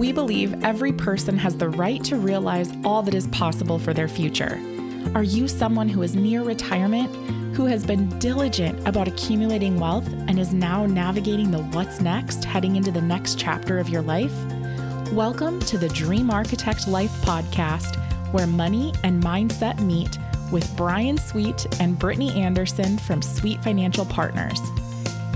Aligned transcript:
We 0.00 0.12
believe 0.12 0.64
every 0.64 0.92
person 0.92 1.36
has 1.36 1.58
the 1.58 1.68
right 1.68 2.02
to 2.04 2.16
realize 2.16 2.72
all 2.86 3.02
that 3.02 3.12
is 3.12 3.26
possible 3.26 3.78
for 3.78 3.92
their 3.92 4.08
future. 4.08 4.58
Are 5.14 5.22
you 5.22 5.46
someone 5.46 5.90
who 5.90 6.00
is 6.00 6.16
near 6.16 6.42
retirement, 6.42 7.14
who 7.54 7.66
has 7.66 7.84
been 7.84 8.08
diligent 8.18 8.88
about 8.88 9.08
accumulating 9.08 9.78
wealth 9.78 10.06
and 10.26 10.40
is 10.40 10.54
now 10.54 10.86
navigating 10.86 11.50
the 11.50 11.62
what's 11.64 12.00
next 12.00 12.46
heading 12.46 12.76
into 12.76 12.90
the 12.90 13.02
next 13.02 13.38
chapter 13.38 13.78
of 13.78 13.90
your 13.90 14.00
life? 14.00 14.32
Welcome 15.12 15.60
to 15.66 15.76
the 15.76 15.90
Dream 15.90 16.30
Architect 16.30 16.88
Life 16.88 17.12
podcast, 17.20 17.96
where 18.32 18.46
money 18.46 18.94
and 19.04 19.22
mindset 19.22 19.80
meet 19.80 20.18
with 20.50 20.74
Bryan 20.78 21.18
Sweet 21.18 21.66
and 21.78 21.98
Brittany 21.98 22.40
Anderson 22.40 22.96
from 22.96 23.20
Sweet 23.20 23.62
Financial 23.62 24.06
Partners. 24.06 24.60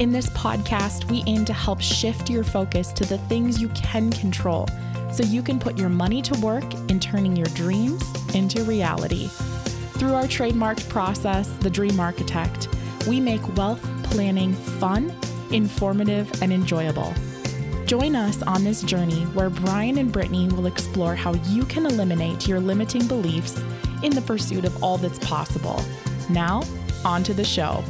In 0.01 0.11
this 0.11 0.29
podcast, 0.31 1.09
we 1.09 1.23
aim 1.29 1.45
to 1.45 1.53
help 1.53 1.81
shift 1.81 2.29
your 2.29 2.43
focus 2.43 2.93
to 2.95 3.05
the 3.05 3.19
things 3.19 3.61
you 3.61 3.69
can 3.69 4.11
control 4.11 4.69
so 5.13 5.23
you 5.23 5.41
can 5.41 5.61
put 5.61 5.79
your 5.79 5.89
money 5.89 6.21
to 6.23 6.41
work 6.41 6.65
in 6.91 6.99
turning 6.99 7.37
your 7.37 7.47
dreams 7.55 8.03
into 8.35 8.65
reality. 8.65 9.29
Through 9.99 10.15
our 10.15 10.25
trademarked 10.25 10.89
process, 10.89 11.49
The 11.61 11.71
Dream 11.71 12.01
Architect, 12.01 12.67
we 13.07 13.21
make 13.21 13.57
wealth 13.57 13.81
planning 14.03 14.55
fun, 14.55 15.15
informative, 15.53 16.43
and 16.43 16.53
enjoyable. 16.53 17.15
Join 17.87 18.17
us 18.17 18.43
on 18.43 18.65
this 18.65 18.83
journey 18.83 19.23
where 19.27 19.49
Bryan 19.49 19.99
and 19.99 20.11
Brittany 20.11 20.49
will 20.49 20.67
explore 20.67 21.15
how 21.15 21.35
you 21.35 21.65
can 21.67 21.87
eliminate 21.87 22.49
your 22.49 22.59
limiting 22.59 23.07
beliefs 23.07 23.63
in 24.03 24.13
the 24.13 24.23
pursuit 24.23 24.65
of 24.65 24.83
all 24.83 24.99
that's 24.99 25.21
possible. 25.21 25.81
Now, 26.29 26.65
on 27.05 27.23
to 27.23 27.33
the 27.33 27.45
show. 27.45 27.85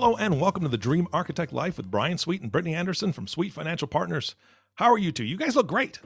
Hello 0.00 0.14
and 0.14 0.40
welcome 0.40 0.62
to 0.62 0.68
the 0.68 0.78
Dream 0.78 1.08
Architect 1.12 1.52
Life 1.52 1.76
with 1.76 1.90
Bryan 1.90 2.18
Sweet 2.18 2.40
and 2.40 2.52
Brittany 2.52 2.72
Anderson 2.72 3.12
from 3.12 3.26
Sweet 3.26 3.52
Financial 3.52 3.88
Partners. 3.88 4.36
How 4.76 4.92
are 4.92 4.96
you 4.96 5.10
two? 5.10 5.24
You 5.24 5.36
guys 5.36 5.56
look 5.56 5.66
great. 5.66 5.98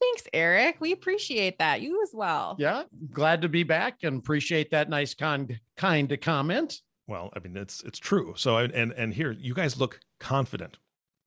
Thanks, 0.00 0.28
Eric. 0.32 0.76
We 0.78 0.92
appreciate 0.92 1.58
that. 1.58 1.80
You 1.80 2.00
as 2.04 2.10
well. 2.14 2.54
Yeah, 2.56 2.84
glad 3.10 3.42
to 3.42 3.48
be 3.48 3.64
back 3.64 4.04
and 4.04 4.20
appreciate 4.20 4.70
that 4.70 4.88
nice 4.88 5.12
kind 5.12 5.58
kind 5.76 6.08
to 6.08 6.16
comment. 6.16 6.82
Well, 7.08 7.32
I 7.34 7.40
mean 7.40 7.56
it's 7.56 7.82
it's 7.82 7.98
true. 7.98 8.34
So 8.36 8.58
and 8.58 8.92
and 8.92 9.12
here 9.12 9.32
you 9.32 9.54
guys 9.54 9.76
look 9.76 9.98
confident. 10.20 10.78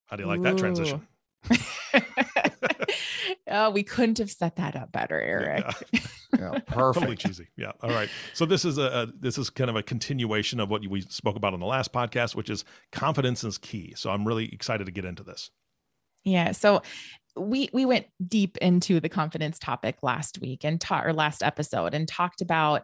How 0.06 0.16
do 0.16 0.24
you 0.24 0.30
like 0.30 0.40
Ooh. 0.40 0.44
that 0.44 0.58
transition? 0.58 1.06
oh, 3.50 3.70
we 3.70 3.84
couldn't 3.84 4.18
have 4.18 4.32
set 4.32 4.56
that 4.58 4.76
up 4.76 4.92
better, 4.92 5.20
Eric. 5.20 5.66
Yeah, 5.92 6.00
yeah 6.40 6.60
perfect. 6.68 7.00
totally 7.00 7.16
cheesy. 7.16 7.48
Yeah. 7.58 7.72
All 7.82 7.90
right. 7.90 8.10
So 8.34 8.46
this 8.46 8.66
is 8.66 8.78
a, 8.78 8.84
a, 8.84 9.06
this 9.20 9.38
is 9.38 9.50
kind 9.50 9.70
of 9.70 9.76
a 9.76 9.84
continuation 9.84 10.60
of 10.60 10.70
what 10.70 10.86
we 10.88 11.02
spoke 11.02 11.36
about 11.36 11.54
on 11.54 11.60
the 11.60 11.66
last 11.66 11.94
podcast, 11.94 12.36
which 12.36 12.50
is 12.50 12.66
confidence 12.92 13.44
is 13.44 13.58
key. 13.58 13.94
So 13.96 14.10
I'm 14.10 14.28
really 14.28 14.54
excited 14.54 14.86
to 14.86 14.92
get 14.92 15.06
into 15.06 15.24
this. 15.24 15.50
Yeah. 16.24 16.52
So 16.52 16.82
we 17.36 17.70
we 17.74 17.86
went 17.86 18.08
deep 18.28 18.58
into 18.58 19.00
the 19.00 19.10
confidence 19.10 19.60
topic 19.60 19.98
last 20.02 20.40
week 20.42 20.64
and 20.64 20.82
taught 20.82 21.06
or 21.06 21.14
last 21.14 21.44
episode 21.44 21.94
and 21.94 22.08
talked 22.08 22.42
about 22.42 22.84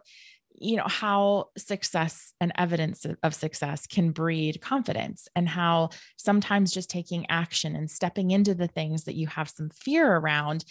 you 0.56 0.76
know 0.76 0.86
how 0.86 1.48
success 1.56 2.32
and 2.40 2.52
evidence 2.56 3.06
of 3.22 3.34
success 3.34 3.86
can 3.86 4.12
breed 4.12 4.60
confidence 4.60 5.28
and 5.34 5.48
how 5.48 5.90
sometimes 6.16 6.72
just 6.72 6.88
taking 6.90 7.28
action 7.28 7.74
and 7.74 7.90
stepping 7.90 8.30
into 8.30 8.54
the 8.54 8.68
things 8.68 9.04
that 9.04 9.16
you 9.16 9.26
have 9.26 9.48
some 9.48 9.70
fear 9.70 10.16
around 10.16 10.64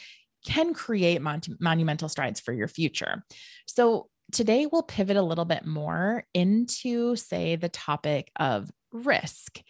can 0.45 0.73
create 0.73 1.21
mon- 1.21 1.41
monumental 1.59 2.09
strides 2.09 2.39
for 2.39 2.53
your 2.53 2.67
future. 2.67 3.23
So 3.65 4.09
today 4.31 4.65
we'll 4.65 4.83
pivot 4.83 5.17
a 5.17 5.21
little 5.21 5.45
bit 5.45 5.65
more 5.65 6.25
into 6.33 7.15
say 7.15 7.55
the 7.55 7.69
topic 7.69 8.31
of 8.37 8.71
risk. 8.91 9.61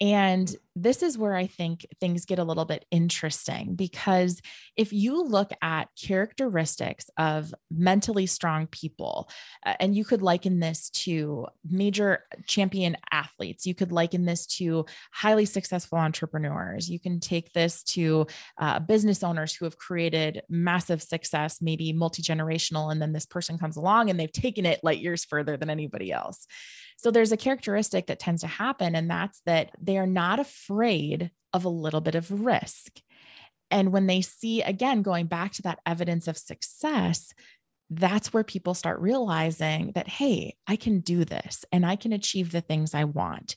And 0.00 0.54
this 0.74 1.02
is 1.02 1.18
where 1.18 1.34
I 1.34 1.46
think 1.46 1.86
things 2.00 2.24
get 2.24 2.38
a 2.38 2.44
little 2.44 2.64
bit 2.64 2.86
interesting 2.90 3.74
because 3.74 4.40
if 4.76 4.92
you 4.92 5.22
look 5.22 5.50
at 5.60 5.88
characteristics 6.00 7.10
of 7.18 7.54
mentally 7.70 8.26
strong 8.26 8.66
people, 8.68 9.28
uh, 9.66 9.74
and 9.80 9.94
you 9.94 10.04
could 10.04 10.22
liken 10.22 10.60
this 10.60 10.88
to 10.90 11.46
major 11.68 12.24
champion 12.46 12.96
athletes, 13.10 13.66
you 13.66 13.74
could 13.74 13.92
liken 13.92 14.24
this 14.24 14.46
to 14.46 14.86
highly 15.12 15.44
successful 15.44 15.98
entrepreneurs, 15.98 16.88
you 16.88 16.98
can 16.98 17.20
take 17.20 17.52
this 17.52 17.82
to 17.82 18.26
uh, 18.58 18.78
business 18.78 19.22
owners 19.22 19.54
who 19.54 19.66
have 19.66 19.76
created 19.76 20.42
massive 20.48 21.02
success, 21.02 21.60
maybe 21.60 21.92
multi 21.92 22.22
generational, 22.22 22.90
and 22.90 23.02
then 23.02 23.12
this 23.12 23.26
person 23.26 23.58
comes 23.58 23.76
along 23.76 24.08
and 24.08 24.18
they've 24.18 24.32
taken 24.32 24.64
it 24.64 24.80
light 24.82 25.00
years 25.00 25.24
further 25.24 25.56
than 25.58 25.68
anybody 25.68 26.10
else. 26.10 26.46
So 26.96 27.10
there's 27.10 27.32
a 27.32 27.36
characteristic 27.36 28.06
that 28.06 28.20
tends 28.20 28.42
to 28.42 28.46
happen, 28.46 28.94
and 28.94 29.10
that's 29.10 29.40
that 29.44 29.72
they 29.80 29.98
are 29.98 30.06
not 30.06 30.38
afraid 30.38 30.61
of 31.52 31.64
a 31.64 31.70
little 31.70 32.00
bit 32.00 32.14
of 32.14 32.44
risk. 32.44 33.00
And 33.70 33.92
when 33.92 34.06
they 34.06 34.20
see, 34.20 34.62
again, 34.62 35.02
going 35.02 35.26
back 35.26 35.52
to 35.52 35.62
that 35.62 35.80
evidence 35.86 36.28
of 36.28 36.36
success, 36.36 37.32
that's 37.90 38.32
where 38.32 38.44
people 38.44 38.74
start 38.74 39.00
realizing 39.00 39.92
that, 39.94 40.08
hey, 40.08 40.56
I 40.66 40.76
can 40.76 41.00
do 41.00 41.24
this 41.24 41.64
and 41.72 41.84
I 41.84 41.96
can 41.96 42.12
achieve 42.12 42.52
the 42.52 42.60
things 42.60 42.94
I 42.94 43.04
want. 43.04 43.56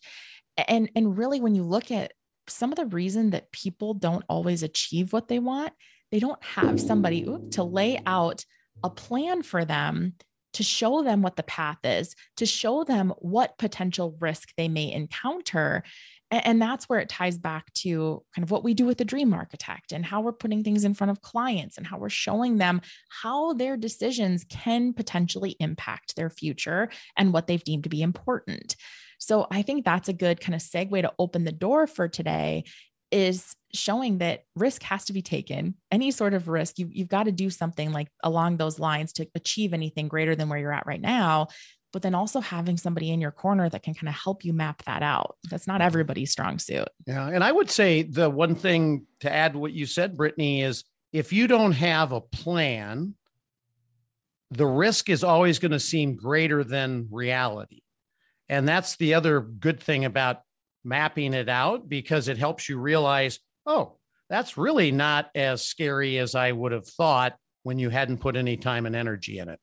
And, 0.68 0.90
and 0.96 1.18
really, 1.18 1.42
when 1.42 1.56
you 1.56 1.64
look 1.64 1.92
at 1.92 2.14
some 2.48 2.72
of 2.72 2.78
the 2.78 2.86
reason 2.86 3.32
that 3.32 3.52
people 3.52 3.94
don't 3.94 4.24
always 4.30 4.64
achieve 4.64 5.12
what 5.12 5.28
they 5.28 5.40
want, 5.40 5.74
they 6.12 6.20
don't 6.20 6.44
have 6.44 6.80
somebody 6.80 7.28
to 7.52 7.64
lay 7.64 8.02
out 8.06 8.46
a 8.84 8.90
plan 8.90 9.42
for 9.42 9.66
them 9.66 10.14
to 10.54 10.64
show 10.64 11.04
them 11.04 11.22
what 11.22 11.36
the 11.36 11.44
path 11.44 11.80
is, 11.84 12.16
to 12.38 12.46
show 12.46 12.86
them 12.86 13.14
what 13.18 13.58
potential 13.58 14.16
risk 14.22 14.50
they 14.56 14.70
may 14.70 14.90
encounter. 14.92 15.84
And 16.32 16.62
that's 16.62 16.90
where 16.90 17.00
it 17.00 17.10
ties 17.10 17.38
back 17.38 17.72
to 17.74 18.24
kind 18.36 18.44
of 18.44 18.52
what 18.52 18.64
we 18.64 18.74
do 18.74 18.86
with 18.86 18.98
the 18.98 19.06
dream 19.06 19.34
architect 19.34 19.92
and 19.92 20.04
how 20.04 20.22
we're 20.22 20.34
putting 20.34 20.64
things 20.64 20.84
in 20.84 20.96
front 20.96 21.12
of 21.12 21.22
clients 21.22 21.78
and 21.78 21.86
how 21.86 21.98
we're 21.98 22.10
showing 22.10 22.58
them 22.58 22.82
how 23.10 23.54
their 23.54 23.78
decisions 23.78 24.44
can 24.50 24.94
potentially 24.94 25.56
impact 25.60 26.16
their 26.16 26.30
future 26.30 26.90
and 27.16 27.32
what 27.32 27.46
they've 27.46 27.64
deemed 27.64 27.84
to 27.84 27.90
be 27.90 28.02
important. 28.02 28.76
So 29.20 29.48
I 29.52 29.62
think 29.62 29.86
that's 29.86 30.10
a 30.10 30.14
good 30.14 30.42
kind 30.42 30.56
of 30.56 30.62
segue 30.62 31.02
to 31.02 31.14
open 31.20 31.44
the 31.44 31.52
door 31.52 31.88
for 31.88 32.08
today 32.08 32.66
is 33.12 33.56
showing 33.74 34.18
that 34.18 34.42
risk 34.56 34.84
has 34.84 35.06
to 35.06 35.14
be 35.14 35.22
taken. 35.22 35.76
Any 35.92 36.12
sort 36.12 36.34
of 36.34 36.48
risk, 36.48 36.80
you, 36.80 36.90
you've 36.92 37.08
got 37.08 37.24
to 37.24 37.32
do 37.32 37.50
something 37.50 37.92
like 37.92 38.08
along 38.24 38.58
those 38.58 38.80
lines 38.80 39.14
to 39.14 39.28
achieve 39.36 39.74
anything 39.74 40.08
greater 40.08 40.36
than 40.36 40.50
where 40.50 40.60
you're 40.60 40.74
at 40.74 40.88
right 40.88 41.00
now. 41.00 41.48
But 41.96 42.02
then 42.02 42.14
also 42.14 42.42
having 42.42 42.76
somebody 42.76 43.12
in 43.12 43.22
your 43.22 43.32
corner 43.32 43.70
that 43.70 43.82
can 43.82 43.94
kind 43.94 44.10
of 44.10 44.16
help 44.16 44.44
you 44.44 44.52
map 44.52 44.84
that 44.84 45.02
out. 45.02 45.38
That's 45.50 45.66
not 45.66 45.76
mm-hmm. 45.76 45.86
everybody's 45.86 46.30
strong 46.30 46.60
suit. 46.60 46.90
Yeah. 47.08 47.30
And 47.30 47.42
I 47.42 47.50
would 47.50 47.72
say 47.72 48.02
the 48.02 48.30
one 48.30 48.56
thing 48.56 49.06
to 49.22 49.34
add 49.34 49.54
to 49.54 49.60
what 49.60 49.72
you 49.72 49.86
said, 49.86 50.18
Brittany, 50.18 50.62
is 50.62 50.84
if 51.14 51.32
you 51.32 51.48
don't 51.48 51.72
have 51.72 52.12
a 52.12 52.20
plan, 52.20 53.16
the 54.52 54.66
risk 54.66 55.10
is 55.10 55.24
always 55.24 55.58
going 55.58 55.72
to 55.72 55.80
seem 55.80 56.18
greater 56.18 56.66
than 56.66 57.08
reality. 57.12 57.80
And 58.50 58.68
that's 58.68 58.98
the 58.98 59.14
other 59.14 59.40
good 59.40 59.80
thing 59.80 60.04
about 60.04 60.42
mapping 60.84 61.34
it 61.34 61.48
out 61.48 61.88
because 61.88 62.28
it 62.28 62.38
helps 62.38 62.68
you 62.68 62.78
realize, 62.78 63.40
oh, 63.66 63.96
that's 64.30 64.58
really 64.58 64.92
not 64.92 65.30
as 65.34 65.64
scary 65.64 66.18
as 66.18 66.36
I 66.36 66.52
would 66.52 66.74
have 66.74 66.90
thought 66.90 67.38
when 67.64 67.80
you 67.80 67.90
hadn't 67.90 68.18
put 68.18 68.36
any 68.36 68.58
time 68.58 68.86
and 68.86 68.98
energy 68.98 69.40
in 69.40 69.48
it. 69.48 69.62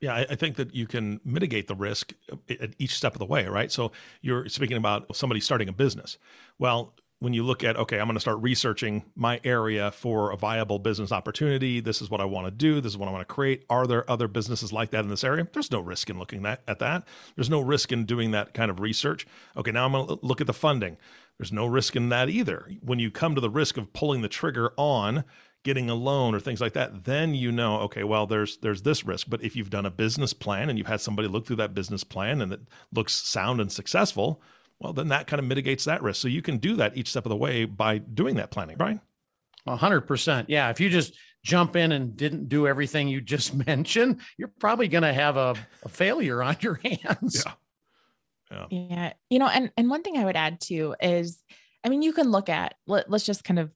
Yeah, 0.00 0.26
I, 0.28 0.34
think 0.34 0.56
that 0.56 0.74
you 0.74 0.86
can 0.86 1.20
mitigate 1.24 1.68
the 1.68 1.74
risk 1.74 2.12
uh, 2.30 2.36
at 2.60 2.74
each 2.78 2.94
step 2.94 3.14
of 3.14 3.18
the 3.18 3.24
way, 3.24 3.46
right? 3.46 3.72
So 3.72 3.92
you're 4.20 4.46
speaking 4.48 4.76
about 4.76 5.16
somebody 5.16 5.40
starting 5.40 5.68
a 5.68 5.72
business. 5.72 6.18
Well, 6.58 6.92
when 7.18 7.32
you 7.32 7.42
look 7.42 7.64
at 7.64 7.76
okay 7.76 7.98
i'm 7.98 8.06
going 8.06 8.14
to 8.14 8.20
start 8.20 8.38
researching 8.40 9.04
my 9.14 9.40
area 9.42 9.90
for 9.90 10.30
a 10.32 10.36
viable 10.36 10.78
business 10.78 11.12
opportunity 11.12 11.80
this 11.80 12.02
is 12.02 12.10
what 12.10 12.20
i 12.20 12.24
want 12.24 12.46
to 12.46 12.50
do 12.50 12.80
this 12.80 12.92
is 12.92 12.98
what 12.98 13.08
i 13.08 13.12
want 13.12 13.26
to 13.26 13.34
create. 13.34 13.64
Are 13.70 13.86
there 13.86 14.08
other 14.10 14.28
businesses 14.28 14.72
like 14.72 14.90
that 14.90 15.04
in 15.04 15.08
this 15.08 15.24
area? 15.24 15.48
There's 15.52 15.70
no 15.70 15.80
risk 15.80 16.10
in 16.10 16.18
looking 16.18 16.44
at, 16.44 16.62
at 16.68 16.78
that. 16.80 17.04
There's 17.34 17.50
no 17.50 17.60
risk 17.60 17.90
in 17.90 18.04
doing 18.04 18.32
that 18.32 18.54
kind 18.54 18.70
of 18.70 18.80
research. 18.80 19.26
Okay 19.56 19.70
now 19.70 19.86
i'm 19.86 19.92
going 19.92 20.08
to 20.08 20.18
look 20.22 20.40
at 20.40 20.46
the 20.46 20.52
funding. 20.52 20.98
There's 21.38 21.52
no 21.52 21.66
risk 21.66 21.96
in 21.96 22.08
that 22.10 22.30
either. 22.30 22.70
When 22.80 22.98
you 22.98 23.10
come 23.10 23.34
to 23.34 23.40
the 23.40 23.50
risk 23.50 23.76
of 23.76 23.92
pulling 23.92 24.22
the 24.22 24.28
trigger 24.28 24.72
on 24.76 25.24
getting 25.66 25.90
a 25.90 25.94
loan 25.94 26.34
or 26.34 26.40
things 26.40 26.60
like 26.60 26.72
that 26.72 27.04
then 27.04 27.34
you 27.34 27.52
know 27.52 27.80
okay 27.80 28.04
well 28.04 28.26
there's 28.26 28.56
there's 28.58 28.82
this 28.82 29.04
risk 29.04 29.26
but 29.28 29.42
if 29.42 29.54
you've 29.54 29.68
done 29.68 29.84
a 29.84 29.90
business 29.90 30.32
plan 30.32 30.70
and 30.70 30.78
you've 30.78 30.86
had 30.86 31.00
somebody 31.00 31.28
look 31.28 31.46
through 31.46 31.56
that 31.56 31.74
business 31.74 32.04
plan 32.04 32.40
and 32.40 32.52
it 32.52 32.60
looks 32.92 33.12
sound 33.12 33.60
and 33.60 33.70
successful 33.70 34.40
well, 34.78 34.92
then 34.92 35.08
that 35.08 35.26
kind 35.26 35.40
of 35.40 35.46
mitigates 35.46 35.84
that 35.84 36.02
risk. 36.02 36.20
So 36.20 36.28
you 36.28 36.42
can 36.42 36.58
do 36.58 36.76
that 36.76 36.96
each 36.96 37.08
step 37.08 37.24
of 37.24 37.30
the 37.30 37.36
way 37.36 37.64
by 37.64 37.98
doing 37.98 38.36
that 38.36 38.50
planning, 38.50 38.76
Bryan. 38.76 39.00
A 39.66 39.76
hundred 39.76 40.02
percent. 40.02 40.50
Yeah. 40.50 40.70
If 40.70 40.80
you 40.80 40.88
just 40.90 41.14
jump 41.42 41.76
in 41.76 41.92
and 41.92 42.16
didn't 42.16 42.48
do 42.48 42.66
everything 42.66 43.08
you 43.08 43.20
just 43.20 43.54
mentioned, 43.66 44.20
you're 44.36 44.52
probably 44.60 44.88
going 44.88 45.02
to 45.02 45.12
have 45.12 45.36
a, 45.36 45.54
a, 45.82 45.88
failure 45.88 46.42
on 46.42 46.56
your 46.60 46.74
hands. 46.84 47.44
Yeah. 47.44 47.52
Yeah. 48.50 48.66
Yeah. 48.70 49.12
You 49.30 49.38
know, 49.38 49.48
and, 49.48 49.72
and 49.76 49.90
one 49.90 50.02
thing 50.02 50.18
I 50.18 50.24
would 50.24 50.36
add 50.36 50.60
too 50.60 50.94
is, 51.00 51.42
I 51.82 51.88
mean, 51.88 52.02
you 52.02 52.12
can 52.12 52.30
look 52.30 52.48
at, 52.48 52.74
let, 52.86 53.10
let's 53.10 53.24
just 53.24 53.44
kind 53.44 53.58
of 53.58 53.70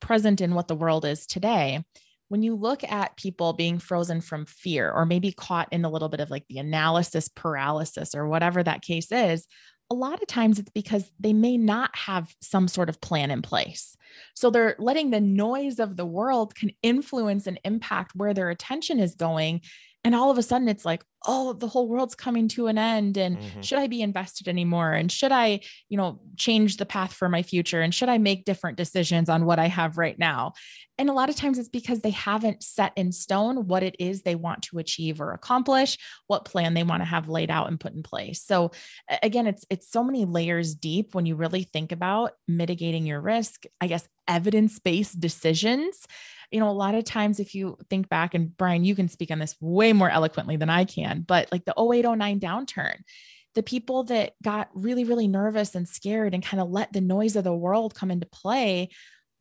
present 0.00 0.40
in 0.40 0.54
what 0.54 0.68
the 0.68 0.74
world 0.74 1.04
is 1.04 1.26
today. 1.26 1.82
when 2.30 2.44
you 2.44 2.54
look 2.54 2.84
at 2.84 3.16
people 3.16 3.52
being 3.52 3.80
frozen 3.80 4.20
from 4.20 4.46
fear 4.46 4.90
or 4.92 5.04
maybe 5.04 5.32
caught 5.32 5.66
in 5.72 5.84
a 5.84 5.90
little 5.90 6.08
bit 6.08 6.20
of 6.20 6.30
like 6.30 6.46
the 6.48 6.58
analysis 6.58 7.28
paralysis 7.28 8.14
or 8.14 8.28
whatever 8.28 8.62
that 8.62 8.82
case 8.82 9.10
is, 9.10 9.48
a 9.90 9.94
lot 9.96 10.22
of 10.22 10.28
times 10.28 10.60
it's 10.60 10.70
because 10.70 11.10
they 11.18 11.32
may 11.32 11.56
not 11.56 11.94
have 11.96 12.32
some 12.40 12.68
sort 12.68 12.88
of 12.88 13.00
plan 13.00 13.32
in 13.32 13.42
place. 13.42 13.96
So 14.36 14.48
they're 14.48 14.76
letting 14.78 15.10
the 15.10 15.20
noise 15.20 15.80
of 15.80 15.96
the 15.96 16.06
world 16.06 16.54
can 16.54 16.70
influence 16.84 17.48
and 17.48 17.58
impact 17.64 18.12
where 18.14 18.32
their 18.32 18.50
attention 18.50 19.00
is 19.00 19.16
going 19.16 19.62
and 20.04 20.14
all 20.14 20.30
of 20.30 20.38
a 20.38 20.42
sudden 20.42 20.68
it's 20.68 20.84
like 20.84 21.04
oh 21.26 21.52
the 21.52 21.68
whole 21.68 21.88
world's 21.88 22.14
coming 22.14 22.48
to 22.48 22.66
an 22.66 22.78
end. 22.78 23.16
And 23.16 23.38
mm-hmm. 23.38 23.60
should 23.60 23.78
i 23.78 23.86
be 23.86 24.02
invested 24.02 24.48
anymore? 24.48 24.92
And 24.92 25.10
should 25.12 25.32
i 25.32 25.60
you 25.88 25.96
know 25.96 26.20
change 26.36 26.76
the 26.76 26.86
path 26.86 27.12
for 27.12 27.28
my 27.28 27.42
future? 27.42 27.80
And 27.80 27.94
should 27.94 28.08
i 28.08 28.18
make 28.18 28.44
different 28.44 28.76
decisions 28.76 29.28
on 29.28 29.44
what 29.44 29.58
i 29.58 29.68
have 29.68 29.98
right 29.98 30.18
now? 30.18 30.52
And 30.98 31.08
a 31.08 31.14
lot 31.14 31.30
of 31.30 31.36
times 31.36 31.58
it's 31.58 31.68
because 31.68 32.00
they 32.00 32.10
haven't 32.10 32.62
set 32.62 32.92
in 32.96 33.12
stone 33.12 33.66
what 33.66 33.82
it 33.82 33.96
is 33.98 34.22
they 34.22 34.34
want 34.34 34.62
to 34.64 34.78
achieve 34.78 35.20
or 35.20 35.32
accomplish 35.32 35.96
what 36.26 36.44
plan 36.44 36.74
they 36.74 36.82
want 36.82 37.00
to 37.00 37.06
have 37.06 37.28
laid 37.28 37.50
out 37.50 37.68
and 37.68 37.80
put 37.80 37.94
in 37.94 38.02
place. 38.02 38.42
So 38.42 38.72
again 39.22 39.46
it's 39.46 39.64
it's 39.70 39.90
so 39.90 40.02
many 40.02 40.24
layers 40.24 40.74
deep 40.74 41.14
when 41.14 41.26
you 41.26 41.36
really 41.36 41.64
think 41.64 41.92
about 41.92 42.32
mitigating 42.48 43.06
your 43.06 43.20
risk 43.20 43.64
i 43.80 43.86
guess 43.86 44.06
evidence-based 44.28 45.18
decisions 45.18 46.06
you 46.50 46.60
know, 46.60 46.70
a 46.70 46.72
lot 46.72 46.94
of 46.94 47.04
times 47.04 47.40
if 47.40 47.54
you 47.54 47.76
think 47.88 48.08
back, 48.08 48.34
and 48.34 48.56
Bryan, 48.56 48.84
you 48.84 48.94
can 48.94 49.08
speak 49.08 49.30
on 49.30 49.38
this 49.38 49.56
way 49.60 49.92
more 49.92 50.10
eloquently 50.10 50.56
than 50.56 50.70
I 50.70 50.84
can, 50.84 51.24
but 51.26 51.50
like 51.52 51.64
the 51.64 51.74
0809 51.78 52.40
downturn, 52.40 52.96
the 53.54 53.62
people 53.62 54.04
that 54.04 54.34
got 54.42 54.68
really, 54.74 55.04
really 55.04 55.28
nervous 55.28 55.74
and 55.74 55.88
scared 55.88 56.34
and 56.34 56.44
kind 56.44 56.60
of 56.60 56.70
let 56.70 56.92
the 56.92 57.00
noise 57.00 57.36
of 57.36 57.44
the 57.44 57.54
world 57.54 57.94
come 57.94 58.10
into 58.10 58.26
play 58.26 58.90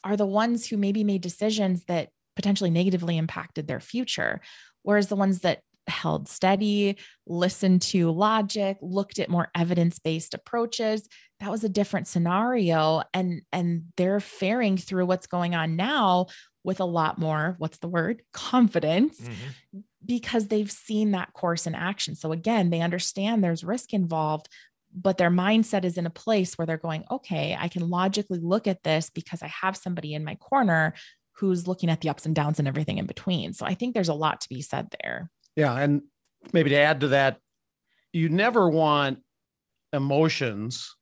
are 0.04 0.18
the 0.18 0.26
ones 0.26 0.68
who 0.68 0.78
maybe 0.78 1.04
made 1.04 1.22
decisions 1.22 1.84
that 1.86 2.10
potentially 2.36 2.70
negatively 2.70 3.18
impacted 3.18 3.68
their 3.68 3.80
future. 3.80 4.42
Whereas 4.84 5.08
the 5.08 5.16
ones 5.16 5.42
that 5.42 5.60
held 5.88 6.30
steady, 6.30 6.98
listened 7.28 7.82
to 7.82 8.12
logic, 8.12 8.78
looked 8.82 9.20
at 9.20 9.30
more 9.30 9.50
evidence-based 9.56 10.34
approaches, 10.34 11.08
that 11.40 11.52
was 11.52 11.64
a 11.64 11.70
different 11.70 12.08
scenario 12.08 13.02
and 13.14 13.42
and 13.52 13.86
they're 13.98 14.20
faring 14.20 14.78
through 14.78 15.06
what's 15.06 15.28
going 15.28 15.56
on 15.56 15.76
now 15.76 16.28
with 16.64 16.80
a 16.80 16.86
lot 16.86 17.18
more, 17.18 17.56
what's 17.58 17.78
the 17.80 17.88
word? 17.88 18.22
Confidence, 18.34 19.20
mm-hmm. 19.20 19.80
because 20.06 20.48
they've 20.48 20.72
seen 20.72 21.12
that 21.12 21.34
course 21.34 21.68
in 21.68 21.76
action. 21.76 22.16
So 22.16 22.32
again, 22.32 22.70
they 22.70 22.82
understand 22.82 23.44
there's 23.44 23.64
risk 23.64 23.94
involved, 23.94 24.50
but 24.94 25.18
their 25.18 25.32
mindset 25.32 25.86
is 25.86 25.98
in 25.98 26.06
a 26.06 26.12
place 26.12 26.58
where 26.58 26.66
they're 26.66 26.78
going, 26.78 27.06
okay, 27.10 27.56
I 27.60 27.68
can 27.68 27.90
logically 27.90 28.40
look 28.40 28.68
at 28.68 28.84
this 28.84 29.10
because 29.10 29.42
I 29.42 29.48
have 29.48 29.78
somebody 29.78 30.14
in 30.14 30.24
my 30.24 30.36
corner 30.36 30.94
who's 31.34 31.68
looking 31.68 31.90
at 31.90 32.02
the 32.02 32.10
ups 32.10 32.26
and 32.26 32.36
downs 32.36 32.60
and 32.60 32.68
everything 32.68 32.98
in 32.98 33.06
between. 33.06 33.54
So 33.54 33.66
I 33.66 33.74
think 33.74 33.94
there's 33.94 34.10
a 34.10 34.14
lot 34.14 34.42
to 34.42 34.50
be 34.50 34.62
said 34.62 34.88
there. 35.02 35.32
Yeah. 35.56 35.74
And 35.74 36.02
maybe 36.52 36.72
to 36.72 36.78
add 36.78 37.02
to 37.02 37.10
that, 37.10 37.38
you 38.12 38.28
never 38.28 38.70
want 38.70 39.20
emotions 39.94 40.96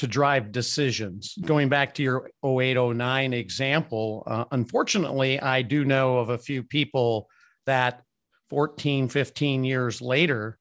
to 0.00 0.06
drive 0.06 0.50
decisions. 0.50 1.34
Going 1.44 1.68
back 1.68 1.92
to 1.94 2.02
your 2.02 2.30
0809 2.42 3.34
example, 3.34 4.22
uh, 4.26 4.46
unfortunately, 4.50 5.38
I 5.38 5.60
do 5.60 5.84
know 5.84 6.16
of 6.16 6.30
a 6.30 6.38
few 6.38 6.62
people 6.62 7.28
that 7.66 8.02
14, 8.48 9.10
15 9.10 9.62
years 9.62 10.00
later 10.00 10.58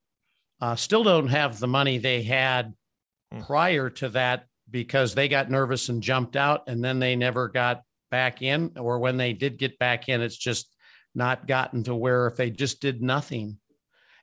uh, 0.59 0.75
still 0.75 1.06
don't 1.06 1.30
have 1.30 1.57
the 1.57 1.68
money 1.68 2.00
they 2.00 2.21
had 2.21 2.74
hmm. 3.31 3.39
prior 3.39 3.89
to 3.91 4.09
that 4.09 4.44
because 4.69 5.15
they 5.15 5.30
got 5.30 5.50
nervous 5.50 5.88
and 5.88 6.03
jumped 6.03 6.36
out 6.36 6.63
and 6.68 6.83
then 6.83 7.00
they 7.00 7.15
never 7.15 7.47
got 7.47 7.83
back 8.12 8.41
in. 8.41 8.74
Or 8.77 9.00
when 9.00 9.15
they 9.15 9.31
did 9.31 9.57
get 9.57 9.80
back 9.80 10.09
in, 10.09 10.19
it's 10.19 10.36
just 10.36 10.75
not 11.15 11.47
gotten 11.47 11.86
to 11.86 11.95
where 11.95 12.27
if 12.27 12.36
they 12.36 12.50
just 12.50 12.81
did 12.81 13.01
nothing 13.01 13.57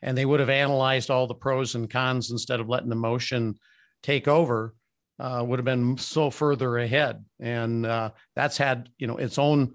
and 0.03 0.17
they 0.17 0.27
would 0.27 0.41
have 0.41 0.51
analyzed 0.51 1.11
all 1.11 1.27
the 1.27 1.35
pros 1.35 1.75
and 1.75 1.89
cons 1.89 2.31
instead 2.31 2.61
of 2.61 2.69
letting 2.69 2.93
emotion 2.93 3.55
take 4.03 4.29
over 4.29 4.75
uh, 5.19 5.43
would 5.47 5.59
have 5.59 5.65
been 5.65 5.97
so 5.99 6.31
further 6.31 6.79
ahead, 6.79 7.25
and 7.41 7.87
uh, 7.87 8.11
that's 8.35 8.57
had 8.57 8.91
you 8.99 9.07
know 9.07 9.17
its 9.17 9.39
own 9.39 9.75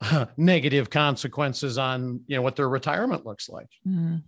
negative 0.36 0.90
consequences 0.90 1.78
on 1.78 2.20
you 2.26 2.36
know 2.36 2.42
what 2.42 2.56
their 2.56 2.68
retirement 2.68 3.26
looks 3.26 3.48
like. 3.48 3.68
Mm. 3.86 4.22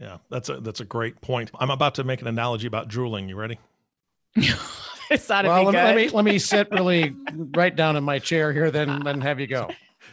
Yeah, 0.00 0.18
that's 0.30 0.48
a 0.48 0.60
that's 0.60 0.80
a 0.80 0.84
great 0.84 1.20
point. 1.20 1.50
I'm 1.58 1.70
about 1.70 1.96
to 1.96 2.04
make 2.04 2.22
an 2.22 2.26
analogy 2.26 2.66
about 2.66 2.88
drooling. 2.88 3.28
You 3.28 3.36
ready? 3.36 3.58
it's 4.36 5.28
not 5.28 5.44
well, 5.44 5.64
let, 5.64 5.74
let, 5.74 5.96
me 5.96 6.08
let 6.08 6.24
me 6.24 6.38
sit 6.38 6.68
really 6.72 7.14
right 7.54 7.74
down 7.74 7.96
in 7.96 8.04
my 8.04 8.18
chair 8.18 8.52
here, 8.52 8.70
then 8.70 9.02
then 9.04 9.20
have 9.20 9.38
you 9.38 9.46
go. 9.46 9.68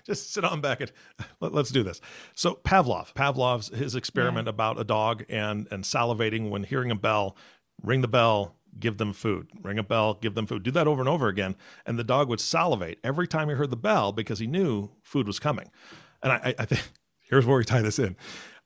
Just 0.06 0.34
sit 0.34 0.44
on 0.44 0.62
back 0.62 0.82
and 0.82 0.92
let, 1.40 1.54
us 1.54 1.70
do 1.70 1.82
this. 1.82 2.00
So 2.36 2.60
Pavlov, 2.64 3.14
Pavlov's 3.14 3.70
his 3.70 3.96
experiment 3.96 4.46
yeah. 4.46 4.52
about 4.52 4.80
a 4.80 4.84
dog 4.84 5.26
and 5.30 5.68
and 5.72 5.84
salivating 5.84 6.50
when 6.50 6.64
hearing 6.64 6.92
a 6.92 6.96
bell, 6.96 7.36
ring 7.82 8.02
the 8.02 8.08
bell, 8.08 8.56
give 8.78 8.98
them 8.98 9.14
food. 9.14 9.50
Ring 9.62 9.80
a 9.80 9.84
bell, 9.84 10.16
give 10.16 10.36
them 10.36 10.46
food. 10.46 10.64
Do 10.64 10.72
that 10.72 10.88
over 10.88 11.02
and 11.02 11.10
over 11.10 11.28
again. 11.28 11.56
And 11.86 11.98
the 11.98 12.04
dog 12.04 12.30
would 12.30 12.42
salivate 12.42 13.00
every 13.04 13.28
time 13.28 13.50
he 13.50 13.56
heard 13.56 13.72
the 13.72 13.78
bell 13.78 14.12
because 14.12 14.40
he 14.40 14.48
knew 14.48 14.90
food 15.04 15.28
was 15.28 15.40
coming. 15.40 15.72
And 16.22 16.32
I, 16.32 16.56
I 16.60 16.66
think 16.66 16.82
here's 17.30 17.46
where 17.46 17.58
we 17.58 17.66
tie 17.66 17.82
this 17.82 18.00
in. 18.00 18.16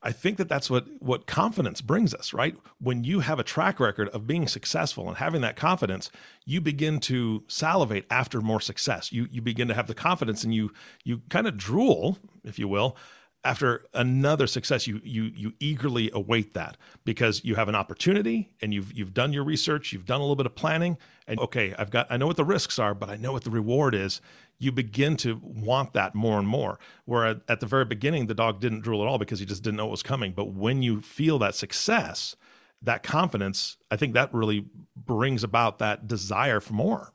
I 0.06 0.12
think 0.12 0.36
that 0.36 0.50
that's 0.50 0.68
what 0.68 0.86
what 0.98 1.26
confidence 1.26 1.80
brings 1.80 2.12
us, 2.12 2.34
right? 2.34 2.54
When 2.78 3.04
you 3.04 3.20
have 3.20 3.38
a 3.38 3.42
track 3.42 3.80
record 3.80 4.10
of 4.10 4.26
being 4.26 4.46
successful 4.46 5.08
and 5.08 5.16
having 5.16 5.40
that 5.40 5.56
confidence, 5.56 6.10
you 6.44 6.60
begin 6.60 7.00
to 7.00 7.42
salivate 7.48 8.04
after 8.10 8.42
more 8.42 8.60
success. 8.60 9.12
You 9.12 9.26
you 9.30 9.40
begin 9.40 9.66
to 9.68 9.74
have 9.74 9.86
the 9.86 9.94
confidence 9.94 10.44
and 10.44 10.54
you 10.54 10.72
you 11.04 11.22
kind 11.30 11.46
of 11.46 11.56
drool, 11.56 12.18
if 12.44 12.58
you 12.58 12.68
will, 12.68 12.98
after 13.44 13.84
another 13.92 14.46
success 14.46 14.86
you 14.86 15.00
you 15.04 15.24
you 15.36 15.52
eagerly 15.60 16.10
await 16.12 16.54
that 16.54 16.76
because 17.04 17.44
you 17.44 17.54
have 17.54 17.68
an 17.68 17.74
opportunity 17.74 18.50
and 18.62 18.72
you've 18.72 18.92
you've 18.92 19.12
done 19.12 19.32
your 19.32 19.44
research 19.44 19.92
you've 19.92 20.06
done 20.06 20.20
a 20.20 20.24
little 20.24 20.36
bit 20.36 20.46
of 20.46 20.54
planning 20.54 20.96
and 21.26 21.38
okay 21.38 21.74
I've 21.78 21.90
got 21.90 22.06
I 22.10 22.16
know 22.16 22.26
what 22.26 22.36
the 22.36 22.44
risks 22.44 22.78
are 22.78 22.94
but 22.94 23.10
I 23.10 23.16
know 23.16 23.32
what 23.32 23.44
the 23.44 23.50
reward 23.50 23.94
is. 23.94 24.20
You 24.58 24.72
begin 24.72 25.16
to 25.18 25.40
want 25.42 25.92
that 25.94 26.14
more 26.14 26.38
and 26.38 26.46
more. 26.46 26.78
Where 27.04 27.26
at, 27.26 27.40
at 27.48 27.60
the 27.60 27.66
very 27.66 27.84
beginning 27.84 28.26
the 28.26 28.34
dog 28.34 28.60
didn't 28.60 28.80
drool 28.80 29.02
at 29.02 29.08
all 29.08 29.18
because 29.18 29.40
he 29.40 29.46
just 29.46 29.62
didn't 29.62 29.76
know 29.76 29.86
what 29.86 29.92
was 29.92 30.02
coming. 30.02 30.32
But 30.32 30.52
when 30.52 30.82
you 30.82 31.00
feel 31.00 31.38
that 31.40 31.54
success 31.54 32.36
that 32.82 33.02
confidence 33.02 33.76
I 33.90 33.96
think 33.96 34.14
that 34.14 34.32
really 34.32 34.66
brings 34.96 35.44
about 35.44 35.78
that 35.78 36.06
desire 36.06 36.60
for 36.60 36.72
more 36.74 37.13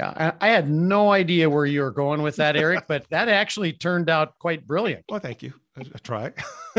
yeah, 0.00 0.32
I, 0.40 0.48
had 0.48 0.70
no 0.70 1.12
idea 1.12 1.50
where 1.50 1.66
you 1.66 1.82
were 1.82 1.90
going 1.90 2.22
with 2.22 2.36
that, 2.36 2.56
Eric, 2.56 2.84
but 2.88 3.04
that 3.10 3.28
actually 3.28 3.72
turned 3.74 4.08
out 4.08 4.38
quite 4.38 4.66
brilliant. 4.66 5.04
Well, 5.08 5.20
thank 5.20 5.42
you. 5.42 5.52
I, 5.76 5.82
I 5.82 5.98
try. 6.02 6.32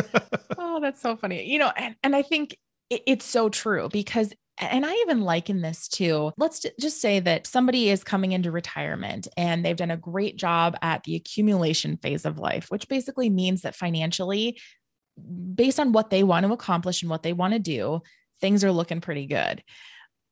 oh, 0.57 0.79
that's 0.81 1.01
so 1.01 1.15
funny. 1.15 1.47
You 1.47 1.59
know, 1.59 1.71
and, 1.75 1.95
and 2.03 2.15
I 2.15 2.23
think 2.23 2.57
it, 2.89 3.03
it's 3.05 3.25
so 3.25 3.49
true 3.49 3.89
because 3.91 4.33
and 4.57 4.85
I 4.85 4.93
even 4.95 5.21
liken 5.21 5.61
this 5.61 5.87
to 5.89 6.31
let's 6.37 6.65
just 6.79 6.99
say 7.01 7.19
that 7.19 7.47
somebody 7.47 7.89
is 7.89 8.03
coming 8.03 8.31
into 8.31 8.51
retirement 8.51 9.27
and 9.37 9.63
they've 9.63 9.77
done 9.77 9.91
a 9.91 9.97
great 9.97 10.35
job 10.35 10.75
at 10.81 11.03
the 11.03 11.15
accumulation 11.15 11.97
phase 11.97 12.25
of 12.25 12.39
life, 12.39 12.67
which 12.69 12.87
basically 12.87 13.29
means 13.29 13.61
that 13.61 13.75
financially, 13.75 14.59
based 15.55 15.79
on 15.79 15.93
what 15.93 16.09
they 16.09 16.23
want 16.23 16.45
to 16.45 16.53
accomplish 16.53 17.01
and 17.01 17.09
what 17.09 17.23
they 17.23 17.33
want 17.33 17.53
to 17.53 17.59
do, 17.59 18.01
things 18.39 18.63
are 18.63 18.71
looking 18.71 19.01
pretty 19.01 19.25
good 19.27 19.63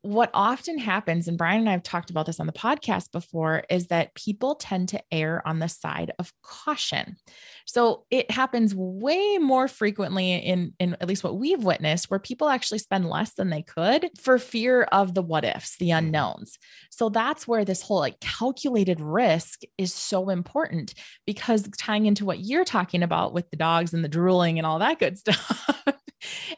what 0.02 0.30
often 0.34 0.78
happens, 0.78 1.28
and 1.28 1.38
Bryan 1.38 1.62
and 1.62 1.70
I 1.70 1.74
have 1.74 1.84
talked 1.84 2.10
about 2.10 2.26
this 2.26 2.40
on 2.40 2.48
the 2.48 2.54
podcast 2.54 3.12
before, 3.12 3.64
is 3.70 3.88
that 3.88 4.16
people 4.16 4.56
tend 4.56 4.90
to 4.90 5.04
err 5.12 5.46
on 5.46 5.60
the 5.60 5.68
side 5.68 6.14
of 6.18 6.32
caution. 6.42 7.18
So 7.66 8.06
it 8.10 8.32
happens 8.32 8.74
way 8.74 9.38
more 9.40 9.68
frequently 9.68 10.34
in, 10.34 10.74
in 10.80 10.96
at 11.02 11.08
least 11.08 11.24
what 11.24 11.38
we've 11.38 11.64
witnessed, 11.64 12.10
where 12.10 12.20
people 12.20 12.48
actually 12.48 12.80
spend 12.80 13.10
less 13.10 13.34
than 13.34 13.50
they 13.50 13.62
could 13.62 14.10
for 14.20 14.40
fear 14.40 14.84
of 14.84 15.14
the 15.14 15.22
what 15.22 15.44
ifs, 15.44 15.78
the 15.78 15.90
mm-hmm. 15.90 16.06
unknowns. 16.06 16.58
So 16.90 17.10
that's 17.10 17.48
where 17.48 17.66
this 17.66 17.82
whole 17.82 18.00
like 18.00 18.20
calculated 18.22 19.02
risk 19.02 19.64
is 19.78 19.94
so 19.94 20.30
important 20.30 20.94
because 21.28 21.68
tying 21.78 22.06
into 22.06 22.26
what 22.26 22.40
you're 22.40 22.66
talking 22.66 23.04
about 23.04 23.34
with 23.34 23.50
the 23.52 23.58
dogs 23.58 23.94
and 23.94 24.04
the 24.04 24.10
drooling 24.10 24.58
and 24.58 24.66
all 24.66 24.80
that 24.80 25.00
good 25.00 25.18
stuff 25.18 25.70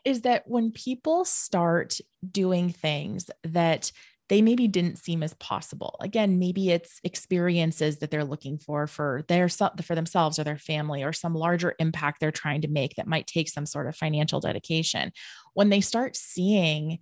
is 0.04 0.22
that 0.22 0.44
when 0.48 0.72
people 0.72 1.26
start 1.26 1.98
doing 2.32 2.72
things 2.72 3.30
that 3.44 3.92
they 4.32 4.42
maybe 4.42 4.66
didn't 4.66 4.98
seem 4.98 5.24
as 5.24 5.34
possible. 5.34 5.98
Again, 6.00 6.40
maybe 6.40 6.70
it's 6.70 7.02
experiences 7.04 7.98
that 7.98 8.12
they're 8.12 8.24
looking 8.24 8.58
for 8.58 8.88
for 8.88 9.26
their 9.28 9.50
for 9.50 9.94
themselves 9.94 10.40
or 10.40 10.46
their 10.46 10.58
family 10.58 11.04
or 11.04 11.12
some 11.12 11.36
larger 11.36 11.76
impact 11.80 12.22
they're 12.22 12.32
trying 12.32 12.62
to 12.62 12.70
make 12.70 12.96
that 12.96 13.08
might 13.08 13.28
take 13.28 13.50
some 13.50 13.66
sort 13.66 13.88
of 13.88 13.96
financial 13.98 14.40
dedication. 14.40 15.12
When 15.54 15.68
they 15.68 15.82
start 15.82 16.16
seeing 16.16 17.00